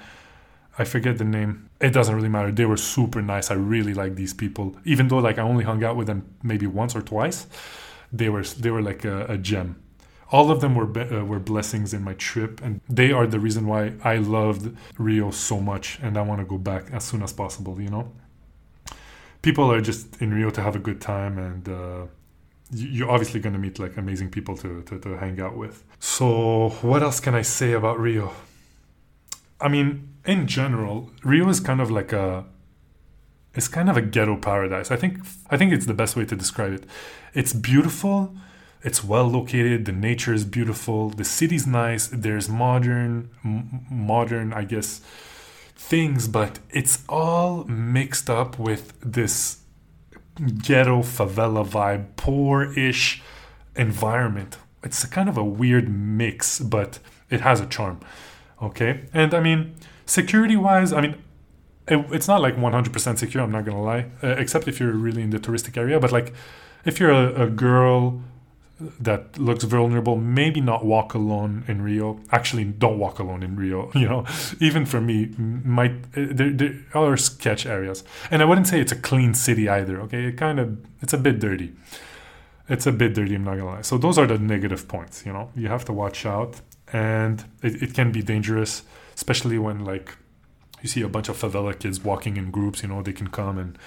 I 0.79 0.83
forget 0.83 1.17
the 1.17 1.23
name. 1.23 1.71
It 1.81 1.91
doesn't 1.91 2.13
really 2.13 2.29
matter. 2.29 2.51
They 2.51 2.65
were 2.65 2.77
super 2.77 3.19
nice. 3.19 3.49
I 3.49 3.55
really 3.55 3.95
like 3.95 4.13
these 4.13 4.31
people. 4.31 4.75
Even 4.85 5.07
though 5.07 5.17
like 5.17 5.39
i 5.39 5.41
only 5.41 5.63
hung 5.63 5.83
out 5.83 5.95
with 5.95 6.07
them 6.07 6.21
maybe 6.43 6.67
once 6.67 6.95
or 6.95 7.01
twice 7.01 7.47
they 8.11 8.29
were 8.29 8.43
they 8.43 8.71
were 8.71 8.81
like 8.81 9.05
a, 9.05 9.25
a 9.25 9.37
gem. 9.37 9.81
All 10.29 10.51
of 10.51 10.59
them 10.59 10.75
were 10.75 10.85
be- 10.85 11.01
uh, 11.01 11.23
were 11.23 11.39
blessings 11.39 11.93
in 11.93 12.03
my 12.03 12.13
trip 12.13 12.61
and 12.61 12.81
they 12.89 13.11
are 13.11 13.25
the 13.25 13.39
reason 13.39 13.65
why 13.65 13.93
I 14.03 14.17
loved 14.17 14.75
Rio 14.97 15.31
so 15.31 15.61
much 15.61 15.99
and 16.01 16.17
I 16.17 16.21
want 16.21 16.41
to 16.41 16.45
go 16.45 16.57
back 16.57 16.91
as 16.91 17.05
soon 17.05 17.23
as 17.23 17.31
possible 17.31 17.79
you 17.79 17.89
know? 17.89 18.11
People 19.41 19.71
are 19.71 19.79
just 19.79 20.21
in 20.21 20.33
Rio 20.33 20.49
to 20.49 20.61
have 20.61 20.75
a 20.75 20.79
good 20.79 20.99
time 20.99 21.37
and 21.37 21.69
uh, 21.69 22.07
you're 22.71 23.09
obviously 23.09 23.39
going 23.39 23.53
to 23.53 23.59
meet 23.59 23.79
like 23.79 23.95
amazing 23.95 24.29
people 24.29 24.57
to, 24.57 24.81
to, 24.83 24.99
to 24.99 25.17
hang 25.17 25.39
out 25.39 25.55
with. 25.55 25.85
So 25.99 26.69
what 26.81 27.01
else 27.01 27.21
can 27.21 27.33
I 27.33 27.43
say 27.43 27.71
about 27.71 27.97
Rio? 27.97 28.33
I 29.61 29.69
mean 29.69 30.09
in 30.25 30.45
general 30.47 31.11
Rio 31.23 31.47
is 31.47 31.61
kind 31.61 31.79
of 31.79 31.89
like 31.89 32.11
a 32.11 32.43
it's 33.57 33.67
kind 33.67 33.89
of 33.89 33.97
a 33.97 34.01
ghetto 34.01 34.35
paradise 34.37 34.91
I 34.91 34.95
think 34.95 35.19
I 35.49 35.57
think 35.57 35.73
it's 35.73 35.85
the 35.85 35.93
best 35.93 36.15
way 36.15 36.25
to 36.25 36.35
describe 36.35 36.73
it 36.73 36.83
it's 37.33 37.53
beautiful 37.53 38.35
it's 38.83 39.03
well 39.03 39.25
located. 39.27 39.85
The 39.85 39.91
nature 39.91 40.33
is 40.33 40.45
beautiful. 40.45 41.09
The 41.09 41.25
city's 41.25 41.65
nice. 41.65 42.07
There's 42.07 42.47
modern, 42.47 43.29
m- 43.43 43.85
modern, 43.89 44.53
I 44.53 44.63
guess, 44.63 45.01
things, 45.75 46.27
but 46.27 46.59
it's 46.69 47.03
all 47.09 47.63
mixed 47.65 48.29
up 48.29 48.59
with 48.59 48.93
this 49.01 49.59
ghetto 50.63 50.99
favela 51.01 51.67
vibe, 51.67 52.15
poor-ish 52.15 53.21
environment. 53.75 54.57
It's 54.83 55.03
a 55.03 55.09
kind 55.09 55.27
of 55.27 55.37
a 55.37 55.43
weird 55.43 55.89
mix, 55.89 56.59
but 56.59 56.99
it 57.29 57.41
has 57.41 57.59
a 57.59 57.65
charm. 57.65 57.99
Okay, 58.61 59.05
and 59.13 59.33
I 59.33 59.39
mean, 59.39 59.75
security-wise, 60.05 60.93
I 60.93 61.01
mean, 61.01 61.15
it, 61.87 62.05
it's 62.11 62.27
not 62.27 62.41
like 62.41 62.55
100% 62.55 63.17
secure. 63.17 63.43
I'm 63.43 63.51
not 63.51 63.65
gonna 63.65 63.81
lie, 63.81 64.05
uh, 64.23 64.35
except 64.37 64.67
if 64.67 64.79
you're 64.79 64.91
really 64.91 65.21
in 65.21 65.29
the 65.29 65.39
touristic 65.39 65.77
area. 65.77 65.99
But 65.99 66.11
like, 66.11 66.33
if 66.85 66.99
you're 66.99 67.11
a, 67.11 67.43
a 67.43 67.49
girl 67.49 68.21
that 68.99 69.37
looks 69.39 69.63
vulnerable 69.63 70.15
maybe 70.15 70.61
not 70.61 70.85
walk 70.85 71.13
alone 71.13 71.63
in 71.67 71.81
rio. 71.81 72.19
Actually 72.31 72.63
don't 72.63 72.99
walk 72.99 73.19
alone 73.19 73.41
in 73.41 73.55
rio 73.55 73.91
you 73.95 74.07
know? 74.07 74.25
Even 74.59 74.85
for 74.85 75.01
me 75.01 75.27
might 75.37 76.11
there, 76.13 76.51
there 76.51 76.75
are 76.93 77.17
sketch 77.17 77.65
areas. 77.65 78.03
And 78.29 78.41
i 78.41 78.45
wouldn't 78.45 78.67
say 78.67 78.79
it's 78.79 78.91
a 78.91 78.95
clean 78.95 79.33
city 79.33 79.67
either 79.67 79.99
okay? 80.01 80.25
It 80.25 80.37
kind 80.37 80.59
of 80.59 80.77
it's 81.01 81.13
a 81.13 81.17
bit 81.17 81.39
dirty. 81.39 81.73
It's 82.69 82.85
a 82.85 82.91
bit 82.91 83.13
dirty 83.13 83.35
i'm 83.35 83.43
not 83.43 83.57
gonna 83.57 83.71
lie. 83.71 83.81
So 83.81 83.97
those 83.97 84.17
are 84.17 84.27
the 84.27 84.37
negative 84.37 84.87
points 84.87 85.25
you 85.25 85.33
know? 85.33 85.49
You 85.55 85.69
have 85.69 85.85
to 85.85 85.93
watch 85.93 86.25
out 86.25 86.61
and 86.93 87.43
it, 87.63 87.81
it 87.81 87.93
can 87.93 88.11
be 88.11 88.21
dangerous 88.21 88.83
especially 89.15 89.57
when 89.57 89.83
like 89.83 90.15
you 90.81 90.89
see 90.89 91.01
a 91.01 91.09
bunch 91.09 91.29
of 91.29 91.37
favela 91.37 91.77
kids 91.77 92.03
walking 92.03 92.37
in 92.37 92.51
groups 92.51 92.83
you 92.83 92.89
know 92.89 93.01
they 93.01 93.13
can 93.13 93.27
come 93.27 93.57
and 93.57 93.77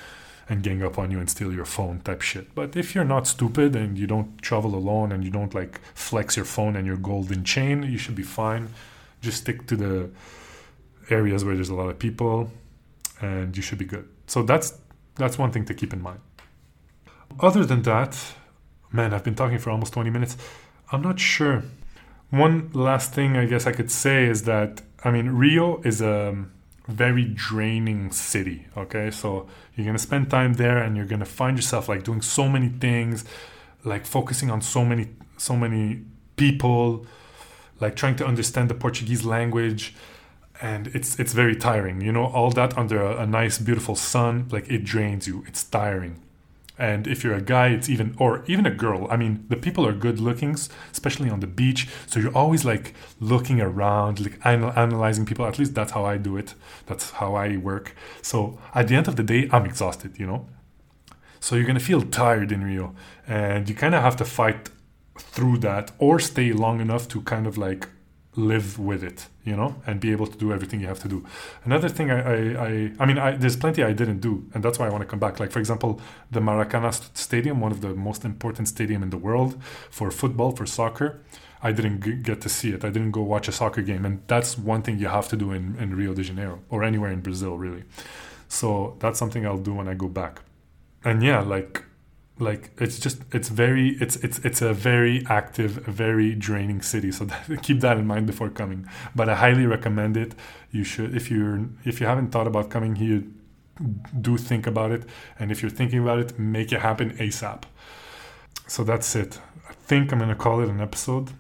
and 0.50 0.64
gang 0.64 0.83
up 0.83 0.98
on 0.98 1.12
you 1.12 1.20
and 1.20 1.31
steal 1.31 1.53
your 1.53 1.64
phone 1.64 2.00
type 2.00 2.20
shit. 2.20 2.53
But 2.57 2.74
if 2.74 2.92
you're 2.92 3.05
not 3.05 3.29
stupid 3.29 3.76
and 3.76 3.96
you 3.96 4.09
don't 4.09 4.42
travel 4.42 4.74
alone 4.74 5.12
and 5.12 5.22
you 5.22 5.31
don't 5.31 5.55
like 5.55 5.81
flex 5.94 6.37
your 6.37 6.44
phone 6.44 6.74
and 6.74 6.85
your 6.85 6.96
golden 6.96 7.44
chain, 7.44 7.85
you 7.85 7.96
should 7.96 8.16
be 8.16 8.24
fine. 8.24 8.70
Just 9.20 9.38
stick 9.42 9.68
to 9.68 9.76
the 9.76 10.11
areas 11.09 11.44
where 11.44 11.55
there's 11.55 11.68
a 11.68 11.74
lot 11.74 11.88
of 11.88 12.00
people 12.00 12.50
and 13.20 13.57
you 13.57 13.62
should 13.62 13.79
be 13.79 13.85
good. 13.85 14.09
So 14.26 14.42
that's 14.42 14.76
that's 15.14 15.38
one 15.38 15.53
thing 15.53 15.64
to 15.66 15.74
keep 15.74 15.92
in 15.92 16.03
mind. 16.03 16.20
Other 17.38 17.64
than 17.64 17.83
that, 17.83 18.18
man, 18.90 19.14
I've 19.14 19.22
been 19.22 19.37
talking 19.37 19.59
for 19.59 19.70
almost 19.70 19.92
20 19.92 20.11
minutes. 20.11 20.37
I'm 20.90 21.03
not 21.03 21.20
sure. 21.20 21.62
One 22.31 22.70
last 22.72 23.14
thing 23.14 23.37
I 23.37 23.44
guess 23.44 23.68
I 23.68 23.72
could 23.72 23.90
say 23.90 24.24
is 24.24 24.42
that 24.44 24.83
I 25.05 25.12
mean 25.12 25.29
Rio 25.29 25.81
is 25.83 26.00
a 26.00 26.44
very 26.88 27.25
draining 27.25 28.11
city. 28.11 28.66
Okay, 28.77 29.11
so 29.11 29.47
you're 29.75 29.87
gonna 29.87 29.99
spend 29.99 30.31
time 30.31 30.55
there, 30.55 30.79
and 30.79 30.97
you're 30.97 31.07
gonna 31.07 31.25
find 31.25 31.57
yourself 31.57 31.88
like 31.88 32.05
doing 32.05 32.23
so 32.23 32.49
many 32.49 32.69
things, 32.69 33.25
like 33.85 34.07
focusing 34.07 34.51
on 34.51 34.61
so 34.61 34.85
many 34.85 35.09
so 35.37 35.57
many 35.57 36.03
people, 36.37 37.07
like 37.81 37.97
trying 37.97 38.16
to 38.16 38.27
understand 38.27 38.69
the 38.69 38.75
Portuguese 38.75 39.25
language, 39.25 39.95
and 40.61 40.88
it's 40.88 41.19
it's 41.19 41.33
very 41.33 41.57
tiring. 41.57 42.01
You 42.01 42.12
know, 42.12 42.27
all 42.27 42.51
that 42.51 42.77
under 42.77 43.01
a, 43.03 43.23
a 43.23 43.27
nice, 43.27 43.59
beautiful 43.59 43.97
sun, 43.97 44.49
like 44.51 44.69
it 44.69 44.85
drains 44.85 45.27
you. 45.27 45.45
It's 45.47 45.64
tiring 45.64 46.21
and 46.81 47.07
if 47.07 47.23
you're 47.23 47.35
a 47.35 47.43
guy 47.43 47.69
it's 47.69 47.88
even 47.88 48.16
or 48.19 48.43
even 48.47 48.64
a 48.66 48.71
girl. 48.71 49.07
I 49.11 49.16
mean 49.16 49.45
the 49.49 49.57
people 49.57 49.87
are 49.87 49.93
good 49.93 50.19
looking 50.19 50.57
especially 50.90 51.29
on 51.29 51.40
the 51.40 51.47
beach. 51.47 51.88
So 52.07 52.19
you're 52.19 52.37
always 52.37 52.64
like 52.64 52.95
looking 53.21 53.61
around 53.61 54.19
like 54.21 54.38
analyzing 54.45 55.27
people. 55.27 55.45
At 55.47 55.59
least 55.59 55.75
that's 55.75 55.93
how 55.93 56.05
i 56.07 56.16
do 56.16 56.37
it. 56.37 56.55
That's 56.87 57.11
how 57.11 57.35
i 57.35 57.59
work. 57.59 57.95
So 58.23 58.59
at 58.75 58.88
the 58.88 58.97
end 58.97 59.07
of 59.09 59.16
the 59.16 59.23
day 59.23 59.49
i'm 59.53 59.66
exhausted 59.66 60.19
you 60.19 60.27
know? 60.27 60.49
So 61.38 61.55
you're 61.55 61.66
gonna 61.66 61.81
feel 61.81 62.03
tired 62.03 62.51
in 62.51 62.64
rio. 62.64 62.95
And 63.27 63.69
you 63.69 63.75
kind 63.75 63.95
of 63.95 64.03
have 64.03 64.16
to 64.16 64.25
fight 64.25 64.71
through 65.19 65.59
that 65.59 65.93
or 65.99 66.19
stay 66.19 66.53
long 66.53 66.81
enough 66.81 67.07
to 67.09 67.21
kind 67.23 67.47
of 67.47 67.59
like 67.59 67.88
live 68.37 68.79
with 68.79 69.03
it, 69.03 69.27
you 69.45 69.57
know, 69.57 69.75
and 69.87 69.99
be 70.01 70.12
able 70.12 70.27
to 70.27 70.38
do 70.38 70.53
everything 70.53 70.81
you 70.81 70.87
have 70.87 71.01
to 71.01 71.09
do. 71.09 71.27
Another 71.64 71.88
thing 71.88 72.11
I, 72.11 72.21
I, 72.21 72.66
I, 72.66 72.93
I 73.01 73.07
mean, 73.07 73.19
I, 73.19 73.33
there's 73.33 73.57
plenty 73.57 73.83
I 73.83 73.93
didn't 73.93 74.21
do, 74.21 74.49
and 74.55 74.62
that's 74.62 74.79
why 74.79 74.87
I 74.87 74.90
want 74.90 75.03
to 75.03 75.07
come 75.09 75.19
back. 75.19 75.40
Like, 75.40 75.51
for 75.51 75.59
example, 75.59 76.01
the 76.31 76.40
Maracana 76.40 76.93
Stadium, 77.16 77.61
one 77.61 77.73
of 77.73 77.81
the 77.81 77.95
most 77.95 78.25
important 78.25 78.69
stadium 78.69 79.03
in 79.03 79.11
the 79.11 79.19
world 79.19 79.61
for 79.90 80.11
football, 80.11 80.53
for 80.53 80.66
soccer. 80.66 81.21
I 81.62 81.73
didn't 81.73 82.03
g- 82.03 82.14
get 82.14 82.40
to 82.43 82.49
see 82.49 82.71
it. 82.71 82.85
I 82.85 82.90
didn't 82.90 83.11
go 83.11 83.23
watch 83.23 83.49
a 83.49 83.53
soccer 83.53 83.83
game, 83.83 84.05
and 84.07 84.23
that's 84.29 84.57
one 84.57 84.83
thing 84.83 84.99
you 84.99 85.09
have 85.09 85.29
to 85.29 85.37
do 85.37 85.53
in, 85.53 85.77
in 85.79 85.95
Rio 85.95 86.14
de 86.14 86.23
Janeiro 86.23 86.61
or 86.71 86.85
anywhere 86.85 87.11
in 87.11 87.21
Brazil, 87.21 87.59
really. 87.59 87.85
So 88.49 88.97
that's 89.01 89.19
something 89.19 89.45
I'll 89.45 89.59
do 89.59 89.75
when 89.75 89.88
I 89.88 89.95
go 89.95 90.09
back. 90.09 90.43
And 91.05 91.23
yeah, 91.23 91.40
like 91.40 91.85
like 92.40 92.70
it's 92.79 92.98
just 92.98 93.22
it's 93.33 93.48
very 93.48 93.96
it's 94.00 94.16
it's 94.16 94.38
it's 94.40 94.62
a 94.62 94.72
very 94.72 95.24
active 95.29 95.72
very 95.87 96.35
draining 96.35 96.83
city. 96.83 97.12
So 97.12 97.24
that, 97.31 97.62
keep 97.62 97.81
that 97.81 97.96
in 97.98 98.07
mind 98.07 98.26
before 98.26 98.50
coming. 98.50 98.88
But 99.14 99.29
i 99.29 99.35
highly 99.35 99.66
recommend 99.66 100.16
it. 100.16 100.35
You 100.70 100.85
should 100.85 101.14
if 101.14 101.31
you're 101.31 101.68
if 101.85 102.00
you 102.00 102.07
haven't 102.07 102.31
thought 102.31 102.46
about 102.46 102.70
coming 102.70 102.96
here 102.96 103.22
do 104.20 104.37
think 104.37 104.66
about 104.66 104.90
it. 104.90 105.05
And 105.38 105.50
if 105.50 105.62
you're 105.62 105.70
thinking 105.70 106.00
about 106.00 106.18
it 106.18 106.38
make 106.38 106.72
it 106.72 106.81
happen 106.81 107.11
asap 107.16 107.64
so 108.66 108.85
that's 108.85 109.16
it. 109.16 109.40
I 109.68 109.72
think 109.72 110.12
i'm 110.12 110.18
going 110.18 110.31
to 110.31 110.37
call 110.37 110.61
it 110.61 110.68
an 110.68 110.81
episode. 110.81 111.31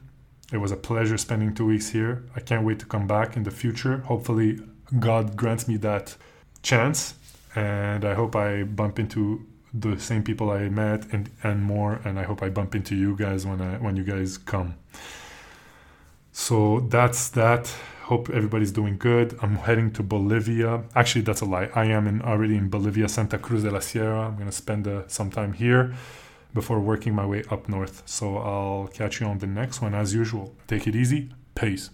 It 0.52 0.56
was 0.56 0.72
a 0.72 0.76
pleasure 0.76 1.16
spending 1.16 1.54
two 1.54 1.66
weeks 1.66 1.90
here. 1.90 2.24
I 2.34 2.40
can't 2.40 2.64
wait 2.64 2.80
to 2.80 2.86
come 2.86 3.06
back 3.06 3.36
in 3.36 3.44
the 3.44 3.52
future. 3.52 3.98
Hopefully 3.98 4.58
god 4.98 5.36
grants 5.36 5.68
me 5.68 5.76
that 5.78 6.16
chance. 6.62 7.14
And 7.54 8.04
i 8.04 8.14
hope 8.14 8.34
i 8.36 8.64
bump 8.64 8.98
into 8.98 9.46
the 9.72 9.98
same 9.98 10.22
people 10.22 10.50
I 10.50 10.68
met 10.68 11.06
and 11.12 11.30
and 11.42 11.62
more. 11.62 12.00
And 12.04 12.18
I 12.18 12.24
hope 12.24 12.42
I 12.42 12.48
bump 12.48 12.74
into 12.74 12.94
you 12.96 13.16
guys 13.16 13.46
when 13.46 13.60
I 13.60 13.78
when 13.78 13.96
you 13.96 14.04
guys 14.04 14.38
come. 14.38 14.74
So 16.32 16.80
that's 16.80 17.28
that. 17.30 17.68
Hope 18.02 18.28
everybody's 18.30 18.72
doing 18.72 18.98
good. 18.98 19.38
I'm 19.40 19.56
heading 19.56 19.92
to 19.92 20.02
Bolivia. 20.02 20.82
Actually, 20.96 21.22
that's 21.22 21.42
a 21.42 21.44
lie. 21.44 21.70
I 21.74 21.84
am 21.84 22.08
in, 22.08 22.22
already 22.22 22.56
in 22.56 22.68
Bolivia, 22.68 23.08
Santa 23.08 23.38
Cruz 23.38 23.62
de 23.62 23.70
la 23.70 23.78
Sierra. 23.78 24.26
I'm 24.26 24.36
gonna 24.36 24.50
spend 24.50 24.88
uh, 24.88 25.06
some 25.06 25.30
time 25.30 25.52
here 25.52 25.94
before 26.52 26.80
working 26.80 27.14
my 27.14 27.26
way 27.26 27.44
up 27.50 27.68
north. 27.68 28.02
So 28.06 28.38
I'll 28.38 28.88
catch 28.88 29.20
you 29.20 29.26
on 29.26 29.38
the 29.38 29.46
next 29.46 29.80
one 29.80 29.94
as 29.94 30.12
usual. 30.12 30.54
Take 30.66 30.88
it 30.88 30.96
easy. 30.96 31.30
Peace. 31.54 31.90